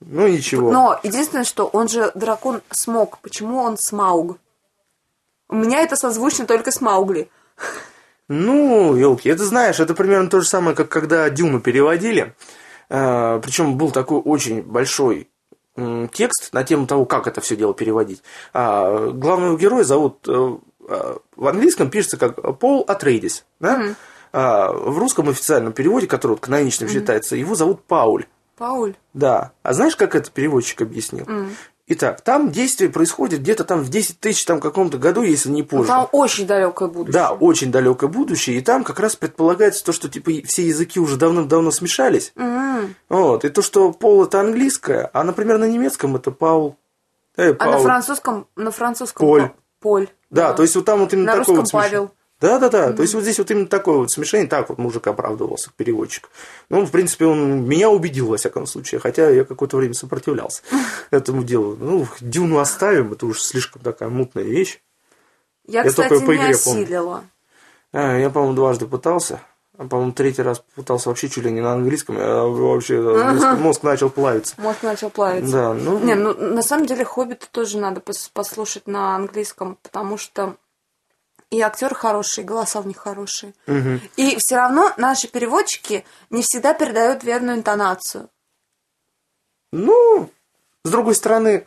Ну 0.00 0.28
ничего. 0.28 0.70
Но 0.70 1.00
единственное, 1.02 1.44
что 1.44 1.66
он 1.66 1.88
же 1.88 2.12
дракон 2.14 2.60
смог. 2.70 3.18
Почему 3.18 3.58
он 3.58 3.76
смауг? 3.78 4.38
У 5.48 5.56
меня 5.56 5.80
это 5.80 5.96
созвучно 5.96 6.46
только 6.46 6.70
с 6.70 6.80
Маугли. 6.80 7.30
Ну, 8.28 8.94
елки, 8.94 9.28
это 9.28 9.44
знаешь, 9.44 9.80
это 9.80 9.94
примерно 9.94 10.28
то 10.28 10.40
же 10.40 10.46
самое, 10.46 10.76
как 10.76 10.88
когда 10.88 11.28
Дюну 11.30 11.60
переводили. 11.60 12.34
причем 12.88 13.76
был 13.78 13.90
такой 13.90 14.20
очень 14.20 14.62
большой 14.62 15.28
текст 16.12 16.52
на 16.52 16.64
тему 16.64 16.86
того, 16.86 17.04
как 17.06 17.26
это 17.26 17.40
все 17.40 17.56
дело 17.56 17.72
переводить. 17.72 18.22
А, 18.52 19.10
главного 19.10 19.56
героя 19.56 19.84
зовут 19.84 20.26
э, 20.26 20.58
в 21.36 21.46
английском 21.46 21.90
пишется 21.90 22.16
как 22.16 22.58
Пол 22.58 22.84
Атрейдис, 22.86 23.44
да? 23.60 23.94
А, 24.32 24.72
в 24.72 24.98
русском 24.98 25.28
официальном 25.28 25.72
переводе, 25.72 26.06
который 26.06 26.32
вот 26.32 26.40
каноничным 26.40 26.88
считается, 26.88 27.36
его 27.36 27.54
зовут 27.54 27.84
Пауль. 27.84 28.26
Пауль. 28.56 28.94
Да. 29.14 29.52
А 29.62 29.72
знаешь, 29.72 29.96
как 29.96 30.14
это 30.14 30.30
переводчик 30.30 30.82
объяснил? 30.82 31.26
Итак, 31.90 32.20
там 32.20 32.50
действие 32.50 32.90
происходит 32.90 33.40
где-то 33.40 33.64
там 33.64 33.80
в 33.80 33.88
10 33.88 34.20
тысяч 34.20 34.44
там 34.44 34.60
каком-то 34.60 34.98
году, 34.98 35.22
если 35.22 35.48
не 35.48 35.62
позже. 35.62 35.88
Там 35.88 36.06
очень 36.12 36.46
далекое 36.46 36.88
будущее. 36.88 37.12
Да, 37.12 37.32
очень 37.32 37.72
далекое 37.72 38.10
будущее, 38.10 38.58
и 38.58 38.60
там 38.60 38.84
как 38.84 39.00
раз 39.00 39.16
предполагается 39.16 39.82
то, 39.84 39.92
что 39.92 40.08
типа 40.10 40.30
все 40.44 40.66
языки 40.66 41.00
уже 41.00 41.16
давным-давно 41.16 41.70
смешались. 41.70 42.32
М. 42.36 42.94
Вот, 43.08 43.44
и 43.46 43.48
то, 43.48 43.62
что 43.62 43.92
пол 43.92 44.24
это 44.24 44.40
английское, 44.40 45.08
а, 45.14 45.24
например, 45.24 45.56
на 45.58 45.64
немецком 45.64 46.14
это 46.16 46.30
Паул. 46.30 46.76
Э, 47.38 47.54
А 47.58 47.64
на 47.64 47.72
Паул. 47.72 47.82
французском, 47.84 48.46
на 48.54 48.70
французском 48.70 49.26
Поль. 49.26 49.50
Поль. 49.80 50.08
Да, 50.30 50.52
то 50.52 50.62
есть 50.62 50.76
вот 50.76 50.84
там 50.84 51.00
вот 51.00 51.12
именно 51.14 51.26
На 51.26 51.32
такое 51.38 51.56
русском 51.56 51.56
вот 51.56 51.68
смешение. 51.68 51.90
Павел. 51.90 52.10
Да, 52.40 52.58
да, 52.60 52.68
да. 52.68 52.92
То 52.92 53.02
есть 53.02 53.14
вот 53.14 53.22
здесь 53.24 53.38
вот 53.38 53.50
именно 53.50 53.66
такое 53.66 53.96
вот 53.98 54.10
смешение. 54.12 54.46
Так 54.48 54.68
вот 54.68 54.78
мужик 54.78 55.06
оправдывался, 55.08 55.70
переводчик. 55.76 56.28
Ну, 56.68 56.86
в 56.86 56.90
принципе, 56.92 57.26
он 57.26 57.64
меня 57.66 57.90
убедил, 57.90 58.28
во 58.28 58.36
всяком 58.36 58.66
случае. 58.66 59.00
Хотя 59.00 59.28
я 59.30 59.44
какое-то 59.44 59.76
время 59.76 59.94
сопротивлялся 59.94 60.62
этому 61.10 61.42
делу. 61.42 61.76
Ну, 61.80 62.06
Дюну 62.20 62.58
оставим, 62.58 63.12
это 63.12 63.26
уж 63.26 63.40
слишком 63.42 63.82
такая 63.82 64.08
мутная 64.08 64.44
вещь. 64.44 64.80
Я, 65.66 65.82
Я 65.82 65.88
кстати, 65.90 66.08
только 66.10 66.26
по 66.26 66.30
не 66.30 66.36
игре 66.36 66.56
помню. 66.64 66.82
осилила. 66.82 67.24
А, 67.92 68.16
я, 68.18 68.30
по-моему, 68.30 68.54
дважды 68.54 68.86
пытался. 68.86 69.40
А, 69.76 69.84
по-моему, 69.88 70.12
третий 70.12 70.42
раз 70.42 70.62
пытался 70.76 71.08
вообще 71.08 71.28
чуть 71.28 71.44
ли 71.44 71.50
не 71.50 71.60
на 71.60 71.72
английском. 71.72 72.18
Я 72.18 72.42
вообще 72.44 72.96
э, 72.96 73.32
мозг, 73.32 73.46
мозг 73.60 73.82
начал 73.82 74.10
плавиться. 74.10 74.54
Мозг 74.58 74.82
начал 74.82 75.10
плавиться. 75.10 75.52
Да, 75.52 75.74
ну, 75.74 75.98
Не, 75.98 76.14
ну 76.14 76.34
на 76.34 76.62
самом 76.62 76.86
деле 76.86 77.04
Хоббита 77.04 77.46
тоже 77.50 77.78
надо 77.78 78.00
пос- 78.00 78.30
послушать 78.32 78.86
на 78.86 79.16
английском, 79.16 79.76
потому 79.82 80.16
что 80.18 80.54
и 81.50 81.60
актеры 81.60 81.94
хорошие, 81.94 82.44
и 82.44 82.46
голоса 82.46 82.80
у 82.80 82.84
них 82.84 82.98
хорошие. 82.98 83.54
мгм. 83.66 84.00
И 84.16 84.36
все 84.38 84.56
равно 84.56 84.92
наши 84.96 85.28
переводчики 85.28 86.04
не 86.30 86.42
всегда 86.42 86.74
передают 86.74 87.24
верную 87.24 87.56
интонацию. 87.58 88.28
ну, 89.72 90.30
с 90.84 90.90
другой 90.90 91.14
стороны, 91.14 91.66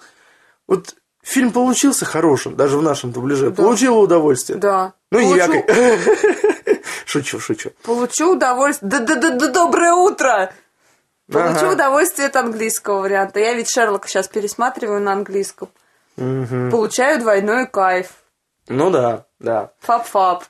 вот 0.68 0.96
фильм 1.22 1.52
получился 1.52 2.06
хорошим, 2.06 2.56
даже 2.56 2.78
в 2.78 2.82
нашем 2.82 3.12
дубляже. 3.12 3.52
Да. 3.52 3.64
Получила 3.64 3.98
удовольствие. 3.98 4.58
Да. 4.58 4.94
Ну, 5.12 5.20
не 5.20 5.36
Получу- 5.38 5.54
вякай. 5.54 6.82
Шучу, 7.06 7.40
шучу. 7.40 7.72
Получу 7.84 8.32
удовольствие. 8.36 8.90
Да-да-да, 8.90 9.48
доброе 9.52 9.94
утро! 9.94 10.54
Получу 11.32 11.66
Ага. 11.66 11.74
удовольствие 11.74 12.28
от 12.28 12.36
английского 12.38 13.02
варианта. 13.02 13.40
Я 13.40 13.54
ведь 13.54 13.70
Шерлока 13.70 14.08
сейчас 14.08 14.28
пересматриваю 14.28 15.02
на 15.02 15.12
английском. 15.14 15.70
Мгм. 16.18 16.72
Получаю 16.72 17.20
двойной 17.20 17.68
кайф. 17.68 18.14
Ну 18.72 18.90
да, 18.90 19.26
да. 19.40 19.74
Фап-фап. 19.80 20.46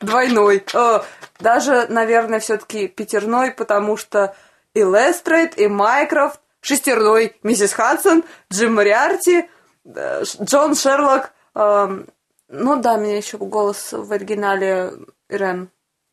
Двойной. 0.00 0.64
Э, 0.72 1.00
даже, 1.40 1.86
наверное, 1.88 2.38
все-таки 2.38 2.86
пятерной, 2.86 3.50
потому 3.50 3.96
что 3.96 4.36
и 4.72 4.80
Лестрейд, 4.80 5.58
и 5.58 5.66
Майкрофт, 5.66 6.40
шестерной, 6.60 7.36
миссис 7.42 7.72
Хадсон, 7.72 8.22
Джим 8.52 8.74
Мориарти, 8.74 9.50
э, 9.84 10.22
Джон 10.42 10.76
Шерлок. 10.76 11.32
эм, 11.54 12.06
ну 12.48 12.80
да, 12.80 12.96
меня 12.96 13.16
еще 13.16 13.36
голос 13.38 13.92
в 13.92 14.12
оригинале 14.12 14.92
Ирен 15.28 15.70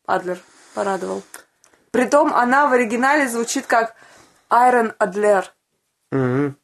Адлер 0.07 0.39
порадовал. 0.73 1.21
Притом 1.91 2.33
она 2.33 2.67
в 2.67 2.73
оригинале 2.73 3.27
звучит 3.27 3.67
как 3.67 3.95
Айрон 4.49 4.93
Адлер. 4.97 5.53
Мгм. 6.11 6.57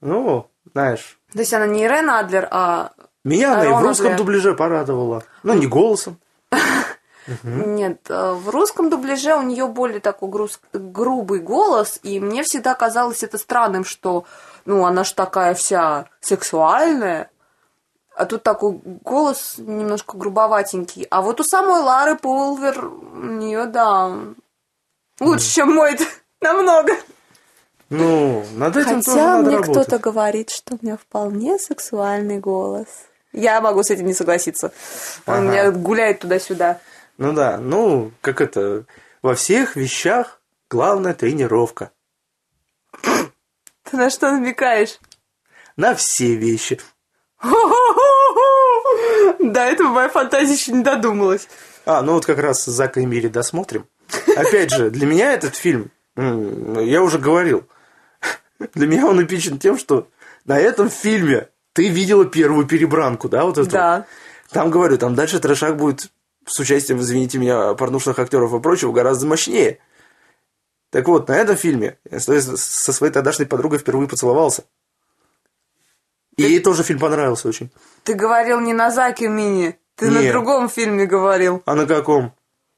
Ну, 0.00 0.50
знаешь, 0.72 1.17
То 1.32 1.40
есть 1.40 1.52
она 1.52 1.66
не 1.66 1.84
Ирен 1.84 2.08
Адлер, 2.10 2.48
а 2.50 2.92
меня 3.24 3.54
она 3.54 3.64
и 3.64 3.68
в 3.68 3.80
русском 3.80 4.06
Адлер. 4.06 4.18
дубляже 4.18 4.54
порадовала. 4.54 5.24
Ну, 5.42 5.54
не 5.54 5.66
голосом. 5.66 6.18
Нет, 7.42 8.00
э, 8.08 8.32
в 8.32 8.48
русском 8.48 8.88
дубляже 8.88 9.34
у 9.36 9.42
нее 9.42 9.66
более 9.66 10.00
такой 10.00 10.30
груз- 10.30 10.60
грубый 10.72 11.40
голос, 11.40 12.00
и 12.02 12.20
мне 12.20 12.42
всегда 12.42 12.74
казалось 12.74 13.22
это 13.22 13.36
странным, 13.36 13.84
что, 13.84 14.24
ну, 14.64 14.86
она 14.86 15.04
ж 15.04 15.12
такая 15.12 15.52
вся 15.54 16.06
сексуальная, 16.20 17.30
а 18.16 18.24
тут 18.24 18.42
такой 18.42 18.80
голос 19.04 19.56
немножко 19.58 20.16
грубоватенький. 20.16 21.06
А 21.10 21.20
вот 21.20 21.38
у 21.40 21.44
самой 21.44 21.82
Лары 21.82 22.16
Пулвер, 22.16 22.86
у 22.86 23.16
нее, 23.20 23.66
да, 23.66 24.10
лучше, 25.20 25.50
чем 25.54 25.74
мой 25.74 25.98
намного. 26.40 26.94
Ну, 27.90 28.44
над 28.54 28.76
этим 28.76 29.00
тоже 29.02 29.18
Хотя 29.18 29.36
надо 29.38 29.42
мне 29.48 29.56
работать. 29.58 29.86
кто-то 29.86 29.98
говорит, 30.02 30.50
что 30.50 30.74
у 30.74 30.78
меня 30.82 30.96
вполне 30.96 31.58
сексуальный 31.58 32.38
голос. 32.38 32.86
Я 33.32 33.60
могу 33.60 33.82
с 33.82 33.90
этим 33.90 34.06
не 34.06 34.14
согласиться. 34.14 34.72
Он 35.26 35.34
Ага. 35.34 35.40
у 35.40 35.44
меня 35.50 35.70
гуляет 35.70 36.18
туда-сюда. 36.20 36.80
Ну 37.16 37.32
да, 37.32 37.56
ну, 37.58 38.12
как 38.20 38.40
это, 38.40 38.84
во 39.22 39.34
всех 39.34 39.74
вещах 39.76 40.40
главная 40.70 41.14
тренировка. 41.14 41.90
Ты 43.02 43.96
на 43.96 44.10
что 44.10 44.30
намекаешь? 44.32 44.98
На 45.76 45.94
все 45.94 46.34
вещи. 46.34 46.78
До 49.40 49.60
этого 49.60 49.88
моя 49.88 50.08
фантазия 50.08 50.52
еще 50.54 50.72
не 50.72 50.82
додумалась. 50.82 51.48
А, 51.86 52.02
ну 52.02 52.14
вот 52.14 52.26
как 52.26 52.38
раз 52.38 52.64
Зака 52.64 53.00
и 53.00 53.06
Мири 53.06 53.28
досмотрим. 53.28 53.86
Опять 54.36 54.70
же, 54.72 54.90
для 54.90 55.06
меня 55.06 55.32
этот 55.32 55.54
фильм, 55.56 55.90
я 56.16 57.02
уже 57.02 57.18
говорил, 57.18 57.64
для 58.74 58.86
меня 58.86 59.06
он 59.06 59.22
эпичен 59.22 59.58
тем, 59.58 59.78
что 59.78 60.08
на 60.44 60.58
этом 60.58 60.90
фильме 60.90 61.48
ты 61.72 61.88
видела 61.88 62.24
первую 62.24 62.66
перебранку, 62.66 63.28
да, 63.28 63.44
вот 63.44 63.58
эту? 63.58 63.70
Да. 63.70 64.06
Там, 64.50 64.70
говорю, 64.70 64.98
там 64.98 65.14
дальше 65.14 65.40
трешак 65.40 65.76
будет 65.76 66.10
с 66.46 66.58
участием, 66.58 67.00
извините 67.00 67.38
меня, 67.38 67.74
порнушных 67.74 68.18
актеров 68.18 68.54
и 68.54 68.60
прочего 68.60 68.92
гораздо 68.92 69.26
мощнее. 69.26 69.78
Так 70.90 71.06
вот, 71.06 71.28
на 71.28 71.36
этом 71.36 71.56
фильме 71.56 71.98
я 72.10 72.18
со 72.18 72.92
своей 72.92 73.12
тогдашней 73.12 73.44
подругой 73.44 73.78
впервые 73.78 74.08
поцеловался. 74.08 74.64
И 76.36 76.42
ей 76.42 76.60
тоже 76.60 76.82
фильм 76.82 77.00
понравился 77.00 77.48
очень. 77.48 77.70
Ты 78.04 78.14
говорил 78.14 78.60
не 78.60 78.72
на 78.72 78.90
Заке 78.90 79.28
Мини. 79.28 79.78
Ты 79.96 80.10
на 80.10 80.20
Нет. 80.20 80.32
другом 80.32 80.68
фильме 80.68 81.04
говорил. 81.04 81.62
А 81.66 81.74
на 81.74 81.84
каком? 81.84 82.32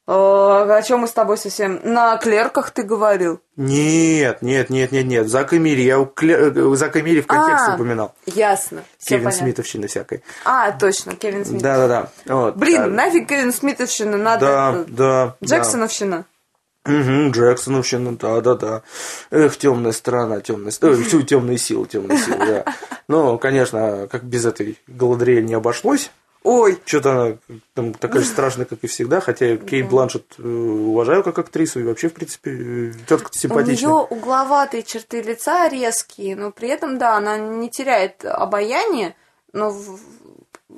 О, 0.07 0.63
о 0.69 0.83
чем 0.83 1.01
мы 1.01 1.07
с 1.09 1.13
тобой 1.13 1.39
совсем? 1.39 1.81
На 1.85 2.17
клерках 2.17 2.73
ты 2.73 2.83
говорил. 2.83 3.41
Нет, 3.57 4.43
нет, 4.43 4.69
нет, 4.71 4.91
нет, 4.91 5.07
нет. 5.07 5.29
Зак 5.29 5.53
и 5.53 5.59
Мири. 5.59 5.83
Я 5.83 6.01
у 6.01 6.07
Кле- 6.07 6.53
э, 6.53 6.75
Зак 6.77 6.97
и 6.97 7.03
Мири 7.03 7.21
в 7.21 7.27
контексте 7.27 7.73
А, 7.73 7.75
упоминал. 7.77 8.15
Ясно. 8.27 8.83
Кевин 9.05 9.25
понятно. 9.25 9.45
Смитовщины 9.45 9.87
всякой. 9.87 10.23
А, 10.45 10.73
точно, 10.73 11.15
Кевин 11.15 11.45
Смит. 11.45 11.63
Да-да-да. 11.63 12.09
Вот. 12.27 12.57
Блин, 12.57 12.83
А, 12.83 12.87
нафиг 12.89 13.29
Кевин 13.29 13.53
Смитовщина, 13.53 14.17
надо... 14.17 14.47
Да, 14.47 14.73
да. 14.73 15.37
да. 15.41 15.47
Джексоновщина. 15.47 16.25
Угу, 16.87 17.31
Джексоновщина, 17.33 18.17
да-да-да. 18.17 18.83
Эх, 19.31 19.57
темная 19.59 19.93
сторона, 19.93 20.41
темная 20.41 20.71
сторона, 20.73 21.05
всю 21.05 21.23
темные 21.23 21.59
силы, 21.59 21.87
темные 21.87 22.19
силы, 22.19 22.39
да. 22.39 22.65
Ну, 23.07 23.39
конечно, 23.39 24.09
как 24.11 24.23
без 24.25 24.47
этой 24.47 24.79
Галадриэль 24.87 25.45
не 25.45 25.55
обошлось. 25.55 26.11
Ой, 26.43 26.79
Что-то 26.87 27.13
она 27.13 27.37
там, 27.75 27.93
такая 27.93 28.23
же 28.23 28.29
страшная, 28.29 28.65
как 28.65 28.79
и 28.83 28.87
всегда, 28.87 29.21
хотя 29.21 29.57
Кейт 29.59 29.89
Бланшет 29.89 30.25
э, 30.39 30.43
уважаю 30.43 31.23
как 31.23 31.39
актрису 31.39 31.81
и 31.81 31.83
вообще, 31.83 32.09
в 32.09 32.15
принципе, 32.15 32.95
тетка 33.07 33.29
у 33.29 33.37
симпатичная. 33.37 33.91
нее 33.91 33.99
угловатые 34.09 34.83
черты 34.83 35.21
лица 35.21 35.69
резкие, 35.69 36.37
но 36.37 36.51
при 36.51 36.69
этом, 36.69 36.97
да, 36.99 37.17
она 37.17 37.37
не 37.37 37.69
теряет 37.69 38.25
обаяние, 38.25 39.17
но 39.53 39.75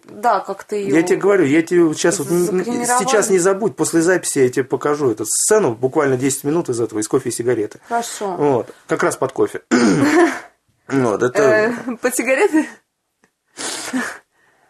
да, 0.09 0.41
как-то 0.41 0.75
ее... 0.75 0.95
Я 0.97 1.03
тебе 1.03 1.19
говорю, 1.19 1.45
я 1.45 1.63
тебе 1.63 1.95
сейчас, 1.95 2.19
вот, 2.19 2.29
сейчас 2.29 3.31
не 3.31 3.39
забудь, 3.39 3.77
после 3.77 4.03
записи 4.03 4.41
я 4.41 4.49
тебе 4.49 4.65
покажу 4.65 5.11
эту 5.11 5.25
сцену, 5.27 5.75
буквально 5.75 6.17
10 6.17 6.43
минут 6.45 6.71
из 6.71 6.81
этого, 6.81 6.99
из 6.99 7.07
кофе 7.07 7.29
и 7.29 7.33
сигареты. 7.33 7.79
Хорошо. 7.89 8.35
Вот, 8.37 8.75
как 8.89 9.03
раз 9.03 9.17
под 9.17 9.33
кофе. 9.33 9.63
Вот, 10.89 11.23
это... 11.23 11.43
Э, 11.43 11.73
Под 12.03 12.15
сигареты? 12.15 12.67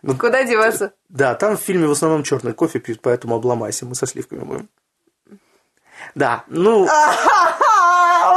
Ну, 0.03 0.17
Куда 0.17 0.43
деваться? 0.45 0.93
Да, 1.09 1.35
там 1.35 1.57
в 1.57 1.61
фильме 1.61 1.87
в 1.87 1.93
основном 1.93 2.23
черный 2.25 2.53
кофе 2.53 2.81
пьют, 2.81 3.01
поэтому 3.01 3.37
обломайся, 3.37 3.87
мы 3.87 3.95
со 3.95 4.07
сливками 4.07 4.41
будем. 4.41 4.69
Да, 6.17 6.45
ну, 6.49 6.87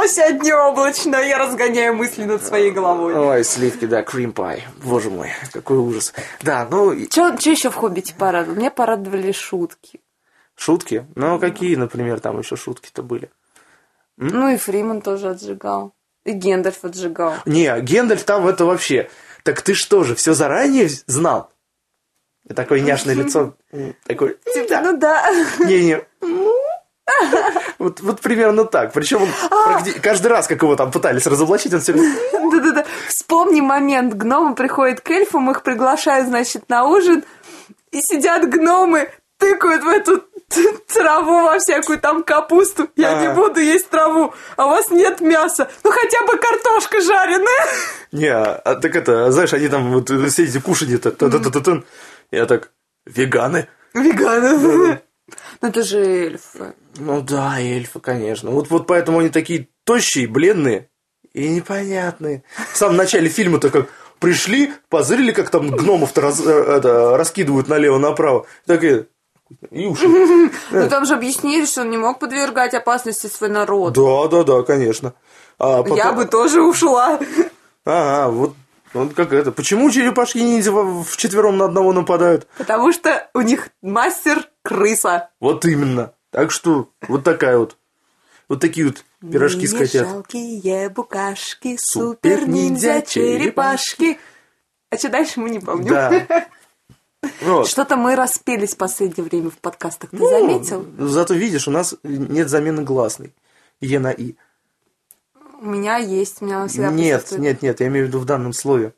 Сегодня 0.08 0.56
облачно, 0.56 1.16
я 1.16 1.38
разгоняю 1.38 1.94
мысли 1.94 2.24
над 2.24 2.42
своей 2.44 2.70
головой. 2.70 3.14
ой, 3.14 3.44
сливки, 3.44 3.86
да, 3.86 4.02
крем 4.02 4.32
пай, 4.32 4.64
боже 4.84 5.10
мой, 5.10 5.30
какой 5.52 5.78
ужас. 5.78 6.12
Да, 6.42 6.66
ну, 6.70 6.92
и- 6.92 7.10
Что 7.10 7.28
еще 7.50 7.70
в 7.70 7.74
«Хоббите» 7.74 8.14
порадовало? 8.14 8.56
Мне 8.56 8.70
порадовали 8.70 9.32
шутки. 9.32 10.00
шутки, 10.54 11.06
ну, 11.16 11.38
какие, 11.38 11.74
например, 11.76 12.20
там 12.20 12.38
еще 12.38 12.56
шутки-то 12.56 13.02
были? 13.02 13.30
Ну 14.16 14.48
и 14.48 14.56
Фриман 14.56 15.02
тоже 15.02 15.30
отжигал. 15.30 15.92
И 16.24 16.32
Гендальф 16.32 16.84
отжигал. 16.84 17.34
Не, 17.44 17.78
Гендальф 17.80 18.24
там 18.24 18.46
это 18.46 18.64
вообще, 18.64 19.10
так 19.42 19.60
ты 19.62 19.74
что 19.74 20.02
же, 20.04 20.14
все 20.14 20.32
заранее 20.34 20.88
знал? 21.06 21.50
И 22.48 22.54
такое 22.54 22.80
няшное 22.80 23.14
лицо, 23.22 23.54
такой, 24.06 24.36
Типа, 24.54 24.80
ну 24.82 24.96
да. 24.96 25.30
не-не, 25.60 26.02
ну, 26.20 26.52
вот, 27.78 28.00
вот 28.00 28.20
примерно 28.20 28.64
так. 28.64 28.92
Причем 28.92 29.22
он 29.22 29.28
практи- 29.50 30.00
каждый 30.00 30.28
раз, 30.28 30.46
как 30.46 30.62
его 30.62 30.74
там 30.76 30.90
пытались 30.90 31.26
разоблачить, 31.26 31.72
он 31.74 31.80
все 31.80 31.92
Да-да-да. 32.32 32.84
Вспомни 33.08 33.60
момент. 33.60 34.14
Гномы 34.14 34.54
приходят 34.54 35.00
к 35.00 35.10
эльфам, 35.10 35.50
их 35.50 35.62
приглашают, 35.62 36.28
значит, 36.28 36.68
на 36.68 36.84
ужин. 36.84 37.24
И 37.92 38.00
сидят 38.00 38.48
гномы, 38.48 39.08
тыкают 39.38 39.82
в 39.84 39.88
эту 39.88 40.24
траву 40.92 41.42
во 41.42 41.58
всякую 41.58 41.98
там 41.98 42.22
капусту. 42.22 42.88
Я 42.96 43.18
А. 43.18 43.20
не 43.22 43.34
буду 43.34 43.60
есть 43.60 43.88
траву. 43.88 44.32
А 44.56 44.66
у 44.66 44.70
вас 44.70 44.90
нет 44.90 45.20
мяса. 45.20 45.68
Ну 45.84 45.90
хотя 45.90 46.24
бы 46.26 46.36
картошка 46.38 47.00
жареная. 47.00 47.66
Не, 48.12 48.32
а 48.32 48.74
так 48.76 48.94
это, 48.96 49.30
знаешь, 49.32 49.52
они 49.52 49.68
там 49.68 49.92
вот 49.92 50.10
все 50.30 50.44
эти 50.44 50.58
кушанья-то. 50.58 51.10
Я 52.30 52.46
так, 52.46 52.72
веганы? 53.06 53.68
Веганы. 53.94 55.00
Ну 55.60 55.68
это 55.68 55.82
же 55.82 55.98
эльфы. 56.04 56.74
Ну 56.98 57.20
да, 57.20 57.60
эльфы, 57.60 57.98
конечно. 58.00 58.50
Вот, 58.50 58.70
вот 58.70 58.86
поэтому 58.86 59.18
они 59.20 59.28
такие 59.28 59.68
тощие, 59.84 60.28
бледные 60.28 60.88
и 61.32 61.48
непонятные. 61.48 62.44
В 62.72 62.76
самом 62.76 62.96
начале 62.96 63.28
фильма-то 63.28 63.70
как 63.70 63.88
пришли, 64.20 64.72
позырили, 64.88 65.32
как 65.32 65.50
там 65.50 65.70
гномов-то 65.70 66.20
раз- 66.20 66.44
э, 66.46 66.50
это, 66.50 67.16
раскидывают 67.16 67.68
налево-направо. 67.68 68.46
Так 68.66 68.84
и, 68.84 69.04
и 69.70 69.86
уши. 69.86 70.06
Ну 70.70 70.88
там 70.88 71.04
же 71.06 71.14
объяснили, 71.14 71.66
что 71.66 71.82
он 71.82 71.90
не 71.90 71.98
мог 71.98 72.18
подвергать 72.18 72.74
опасности 72.74 73.26
свой 73.26 73.50
народ. 73.50 73.92
Да, 73.94 74.28
да, 74.28 74.42
да, 74.44 74.62
конечно. 74.62 75.12
А 75.58 75.82
потом- 75.82 75.96
Я 75.96 76.12
бы 76.12 76.24
тоже 76.26 76.62
ушла. 76.62 77.18
Ага, 77.84 78.30
вот, 78.30 78.54
вот 78.92 79.14
как 79.14 79.32
это. 79.32 79.52
Почему 79.52 79.90
черепашки 79.90 80.38
ниндзя 80.38 80.72
в 80.72 81.16
четвером 81.16 81.58
на 81.58 81.66
одного 81.66 81.92
нападают? 81.92 82.46
Потому 82.58 82.92
что 82.92 83.28
у 83.34 83.40
них 83.40 83.70
мастер 83.82 84.48
крыса. 84.62 85.30
Вот 85.40 85.64
именно. 85.64 86.12
Так 86.30 86.50
что 86.50 86.90
вот 87.08 87.24
такая 87.24 87.58
вот. 87.58 87.76
Вот 88.48 88.60
такие 88.60 88.86
вот 88.86 89.04
пирожки 89.28 89.66
с 89.66 89.72
котят. 89.74 90.06
жалкие 90.08 90.88
букашки, 90.88 91.76
супер-ниндзя, 91.80 93.02
черепашки. 93.02 94.18
А 94.90 94.96
что 94.96 95.08
дальше 95.08 95.40
мы 95.40 95.50
не 95.50 95.58
помним. 95.58 95.88
Да. 95.88 96.46
Вот. 97.42 97.66
Что-то 97.66 97.96
мы 97.96 98.14
распелись 98.14 98.74
в 98.74 98.76
последнее 98.76 99.24
время 99.28 99.50
в 99.50 99.58
подкастах. 99.58 100.10
Ты 100.10 100.16
Ну, 100.18 100.28
заметил? 100.28 100.86
Зато 100.98 101.34
видишь, 101.34 101.66
у 101.66 101.72
нас 101.72 101.96
нет 102.04 102.48
замены 102.48 102.82
гласной. 102.82 103.34
Е 103.80 103.98
на 103.98 104.10
И. 104.12 104.36
У 105.66 105.68
меня 105.68 105.96
есть, 105.96 106.40
у 106.40 106.44
меня 106.44 106.68
всегда 106.68 106.90
Нет, 106.90 107.32
нет, 107.32 107.60
нет, 107.60 107.80
я 107.80 107.88
имею 107.88 108.06
в 108.06 108.08
виду 108.08 108.20
в 108.20 108.24
данном 108.24 108.52
слове. 108.52 108.94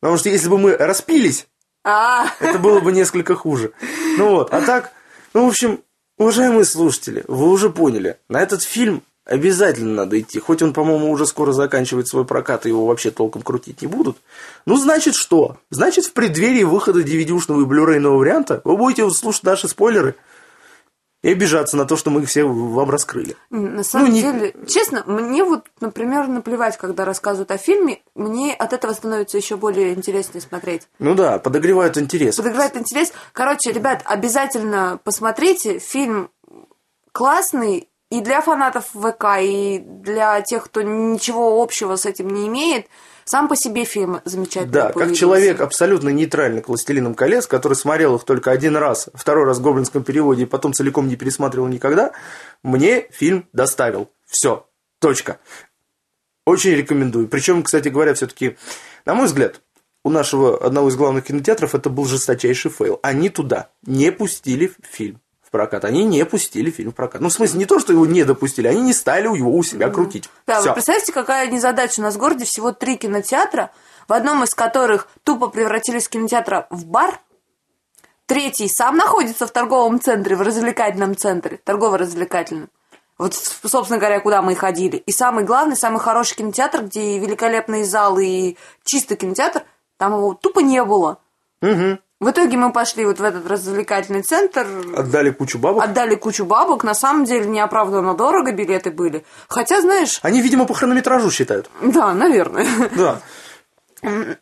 Потому 0.00 0.18
что 0.18 0.28
если 0.28 0.50
бы 0.50 0.58
мы 0.58 0.76
распились, 0.76 1.46
А, 1.84 2.26
это 2.38 2.58
было 2.58 2.80
бы 2.80 2.92
несколько 2.92 3.34
хуже. 3.34 3.72
Ну 4.18 4.32
вот, 4.32 4.52
а 4.52 4.60
так, 4.60 4.92
ну, 5.32 5.46
в 5.46 5.48
общем, 5.48 5.80
уважаемые 6.18 6.66
слушатели, 6.66 7.24
вы 7.28 7.48
уже 7.48 7.70
поняли, 7.70 8.18
на 8.28 8.42
этот 8.42 8.62
фильм 8.62 9.02
обязательно 9.24 9.94
надо 9.94 10.20
идти. 10.20 10.38
Хоть 10.38 10.60
он, 10.60 10.74
по-моему, 10.74 11.10
уже 11.10 11.26
скоро 11.26 11.52
заканчивает 11.52 12.08
свой 12.08 12.26
прокат, 12.26 12.66
и 12.66 12.68
его 12.68 12.84
вообще 12.84 13.10
толком 13.10 13.40
крутить 13.40 13.80
не 13.80 13.88
будут. 13.88 14.18
Ну, 14.66 14.76
значит, 14.76 15.14
что? 15.14 15.56
Значит, 15.70 16.04
в 16.04 16.12
преддверии 16.12 16.64
выхода 16.64 17.00
DVD-ушного 17.00 17.62
и 17.62 17.64
блюрейного 17.64 18.18
варианта 18.18 18.60
вы 18.64 18.76
будете 18.76 19.08
слушать 19.08 19.44
наши 19.44 19.66
спойлеры 19.66 20.14
и 21.24 21.32
обижаться 21.32 21.78
на 21.78 21.86
то, 21.86 21.96
что 21.96 22.10
мы 22.10 22.20
их 22.22 22.28
все 22.28 22.44
вам 22.44 22.90
раскрыли. 22.90 23.34
на 23.48 23.82
самом 23.82 24.08
Ну, 24.08 24.12
не- 24.12 24.20
деле, 24.20 24.54
честно, 24.68 25.02
мне 25.06 25.42
вот, 25.42 25.64
например, 25.80 26.28
наплевать, 26.28 26.76
когда 26.76 27.06
рассказывают 27.06 27.50
о 27.50 27.56
фильме, 27.56 28.02
мне 28.14 28.52
от 28.52 28.74
этого 28.74 28.92
становится 28.92 29.38
еще 29.38 29.56
более 29.56 29.94
интереснее 29.94 30.42
смотреть. 30.42 30.82
Ну 30.98 31.14
да, 31.14 31.38
подогревают 31.38 31.96
интерес. 31.96 32.36
Подогревает 32.36 32.76
интерес. 32.76 33.10
Короче, 33.32 33.72
ребят, 33.72 34.02
обязательно 34.04 35.00
посмотрите. 35.02 35.78
Фильм 35.78 36.28
классный 37.12 37.88
и 38.10 38.20
для 38.20 38.40
фанатов 38.42 38.86
ВК, 38.92 39.38
и 39.40 39.78
для 39.78 40.40
тех, 40.42 40.64
кто 40.64 40.82
ничего 40.82 41.62
общего 41.62 41.96
с 41.96 42.06
этим 42.06 42.28
не 42.28 42.46
имеет. 42.48 42.86
Сам 43.24 43.48
по 43.48 43.56
себе 43.56 43.84
фильм 43.84 44.20
замечательный. 44.24 44.72
Да, 44.72 44.84
как 44.86 44.94
получился. 44.94 45.20
человек 45.20 45.60
абсолютно 45.60 46.10
нейтральный 46.10 46.62
к 46.62 46.68
«Властелинам 46.68 47.14
колец», 47.14 47.46
который 47.46 47.74
смотрел 47.74 48.16
их 48.16 48.24
только 48.24 48.50
один 48.50 48.76
раз, 48.76 49.08
второй 49.14 49.44
раз 49.44 49.58
в 49.58 49.62
гоблинском 49.62 50.04
переводе, 50.04 50.42
и 50.42 50.46
потом 50.46 50.72
целиком 50.72 51.08
не 51.08 51.16
пересматривал 51.16 51.68
никогда, 51.68 52.12
мне 52.62 53.08
фильм 53.10 53.48
доставил. 53.52 54.10
Все. 54.26 54.68
Точка. 55.00 55.38
Очень 56.46 56.72
рекомендую. 56.72 57.28
Причем, 57.28 57.62
кстати 57.62 57.88
говоря, 57.88 58.14
все-таки, 58.14 58.56
на 59.06 59.14
мой 59.14 59.26
взгляд, 59.26 59.60
у 60.02 60.10
нашего 60.10 60.62
одного 60.64 60.90
из 60.90 60.96
главных 60.96 61.24
кинотеатров 61.24 61.74
это 61.74 61.88
был 61.88 62.04
жесточайший 62.04 62.70
фейл. 62.70 63.00
Они 63.02 63.30
туда 63.30 63.70
не 63.86 64.12
пустили 64.12 64.72
фильм 64.82 65.20
прокат. 65.54 65.84
Они 65.84 66.02
не 66.02 66.24
пустили 66.26 66.72
фильм 66.72 66.90
в 66.90 66.96
прокат. 66.96 67.20
Ну, 67.20 67.28
в 67.28 67.32
смысле, 67.32 67.60
не 67.60 67.64
то, 67.64 67.78
что 67.78 67.92
его 67.92 68.06
не 68.06 68.24
допустили, 68.24 68.66
они 68.66 68.80
не 68.80 68.92
стали 68.92 69.26
его 69.26 69.56
у 69.56 69.62
себя 69.62 69.88
крутить. 69.88 70.28
Да, 70.48 70.58
Всё. 70.58 70.70
вы 70.70 70.74
представляете, 70.74 71.12
какая 71.12 71.46
незадача? 71.46 72.00
У 72.00 72.02
нас 72.02 72.16
в 72.16 72.18
городе 72.18 72.44
всего 72.44 72.72
три 72.72 72.96
кинотеатра, 72.96 73.70
в 74.08 74.12
одном 74.12 74.42
из 74.42 74.50
которых 74.50 75.06
тупо 75.22 75.46
превратились 75.46 76.08
кинотеатра 76.08 76.66
в 76.70 76.86
бар, 76.86 77.20
третий 78.26 78.68
сам 78.68 78.96
находится 78.96 79.46
в 79.46 79.52
торговом 79.52 80.00
центре, 80.00 80.34
в 80.34 80.42
развлекательном 80.42 81.16
центре, 81.16 81.60
торгово-развлекательном. 81.62 82.68
Вот, 83.16 83.34
собственно 83.34 84.00
говоря, 84.00 84.18
куда 84.18 84.42
мы 84.42 84.52
и 84.52 84.56
ходили. 84.56 84.96
И 84.96 85.12
самый 85.12 85.44
главный, 85.44 85.76
самый 85.76 86.00
хороший 86.00 86.34
кинотеатр, 86.34 86.82
где 86.82 87.14
и 87.14 87.20
великолепные 87.20 87.84
залы, 87.84 88.26
и 88.26 88.58
чистый 88.82 89.16
кинотеатр, 89.16 89.62
там 89.98 90.14
его 90.14 90.34
тупо 90.34 90.58
не 90.58 90.82
было. 90.82 91.18
Мгм. 91.60 92.00
В 92.24 92.30
итоге 92.30 92.56
мы 92.56 92.72
пошли 92.72 93.04
вот 93.04 93.18
в 93.20 93.22
этот 93.22 93.46
развлекательный 93.46 94.22
центр, 94.22 94.66
Отдали 94.96 95.30
кучу 95.30 95.58
бабок. 95.58 95.84
отдали 95.84 96.14
кучу 96.14 96.46
бабок, 96.46 96.82
на 96.82 96.94
самом 96.94 97.26
деле 97.26 97.44
неоправданно 97.44 98.14
дорого 98.14 98.50
билеты 98.52 98.90
были. 98.90 99.26
Хотя, 99.46 99.82
знаешь, 99.82 100.20
Они, 100.22 100.40
видимо, 100.40 100.64
по 100.64 100.72
хронометражу 100.72 101.30
считают. 101.30 101.68
да, 101.82 102.14
наверное. 102.14 102.66
Да. 102.96 103.20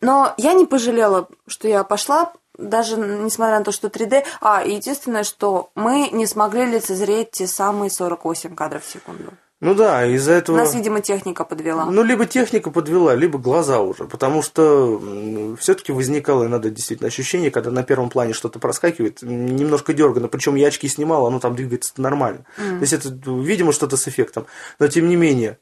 Но 0.00 0.32
я 0.36 0.52
не 0.52 0.64
пожалела, 0.66 1.26
что 1.48 1.66
я 1.66 1.82
пошла, 1.82 2.32
даже 2.56 2.96
несмотря 2.96 3.58
на 3.58 3.64
то, 3.64 3.72
что 3.72 3.88
3D. 3.88 4.24
А, 4.40 4.62
единственное, 4.64 5.24
что 5.24 5.70
мы 5.74 6.08
не 6.12 6.26
смогли 6.26 6.66
лицезреть 6.66 7.32
те 7.32 7.48
самые 7.48 7.90
48 7.90 8.54
кадров 8.54 8.84
в 8.84 8.92
секунду. 8.92 9.32
Ну 9.62 9.76
да, 9.76 10.04
из-за 10.06 10.32
этого... 10.32 10.56
Нас, 10.56 10.74
видимо, 10.74 11.00
техника 11.00 11.44
подвела. 11.44 11.84
Ну, 11.84 12.02
либо 12.02 12.26
техника 12.26 12.72
подвела, 12.72 13.14
либо 13.14 13.38
глаза 13.38 13.80
уже. 13.80 14.06
Потому 14.06 14.42
что 14.42 15.00
все-таки 15.56 15.92
возникало 15.92 16.46
иногда 16.46 16.68
действительно 16.68 17.06
ощущение, 17.06 17.52
когда 17.52 17.70
на 17.70 17.84
первом 17.84 18.10
плане 18.10 18.32
что-то 18.32 18.58
проскакивает, 18.58 19.22
немножко 19.22 19.92
дергано. 19.92 20.26
Причем 20.26 20.56
я 20.56 20.66
очки 20.66 20.88
снимал, 20.88 21.28
оно 21.28 21.38
там 21.38 21.54
двигается 21.54 21.92
нормально. 21.98 22.44
То 22.56 22.80
есть 22.80 22.92
это, 22.92 23.08
видимо, 23.08 23.72
что-то 23.72 23.96
с 23.96 24.08
эффектом. 24.08 24.46
Но 24.80 24.88
тем 24.88 25.08
не 25.08 25.14
менее, 25.14 25.60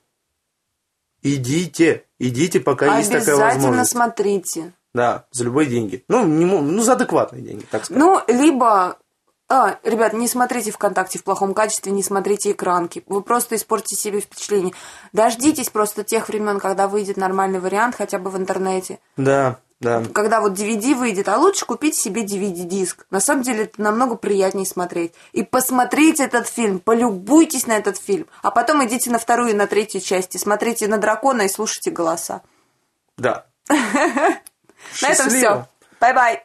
идите, 1.22 2.04
идите, 2.18 2.58
пока 2.60 2.96
есть 2.96 3.10
такая 3.10 3.34
Обязательно 3.34 3.54
возможность. 3.54 3.90
смотрите. 3.90 4.72
Да, 4.94 5.26
за 5.30 5.44
любые 5.44 5.68
деньги. 5.68 6.04
Ну, 6.08 6.24
не 6.24 6.46
ну, 6.46 6.82
за 6.82 6.94
адекватные 6.94 7.42
деньги, 7.42 7.66
так 7.70 7.84
сказать. 7.84 8.02
Ну, 8.02 8.22
либо 8.28 8.96
А, 9.52 9.80
ребят, 9.82 10.12
не 10.12 10.28
смотрите 10.28 10.70
ВКонтакте 10.70 11.18
в 11.18 11.24
плохом 11.24 11.54
качестве, 11.54 11.90
не 11.90 12.04
смотрите 12.04 12.52
экранки. 12.52 13.02
Вы 13.08 13.20
просто 13.20 13.56
испортите 13.56 13.96
себе 13.96 14.20
впечатление. 14.20 14.72
Дождитесь 15.12 15.70
просто 15.70 16.04
тех 16.04 16.28
времен, 16.28 16.60
когда 16.60 16.86
выйдет 16.86 17.16
нормальный 17.16 17.58
вариант, 17.58 17.96
хотя 17.96 18.20
бы 18.20 18.30
в 18.30 18.36
интернете. 18.36 19.00
Да, 19.16 19.58
да. 19.80 20.04
Когда 20.14 20.40
вот 20.40 20.52
DVD 20.52 20.94
выйдет, 20.94 21.28
а 21.28 21.36
лучше 21.36 21.66
купить 21.66 21.96
себе 21.96 22.22
DVD-диск. 22.24 23.06
На 23.10 23.18
самом 23.18 23.42
деле 23.42 23.64
это 23.64 23.82
намного 23.82 24.14
приятнее 24.14 24.66
смотреть. 24.66 25.14
И 25.32 25.42
посмотрите 25.42 26.22
этот 26.22 26.46
фильм, 26.46 26.78
полюбуйтесь 26.78 27.66
на 27.66 27.76
этот 27.76 27.98
фильм. 27.98 28.28
А 28.42 28.52
потом 28.52 28.86
идите 28.86 29.10
на 29.10 29.18
вторую 29.18 29.50
и 29.50 29.54
на 29.54 29.66
третью 29.66 30.00
части. 30.00 30.36
Смотрите 30.36 30.86
на 30.86 30.98
дракона 30.98 31.42
и 31.42 31.48
слушайте 31.48 31.90
голоса. 31.90 32.42
Да. 33.16 33.46
На 33.68 35.08
этом 35.08 35.28
все. 35.28 35.40
Счастливо. 35.40 35.68
Бай-бай. 36.00 36.42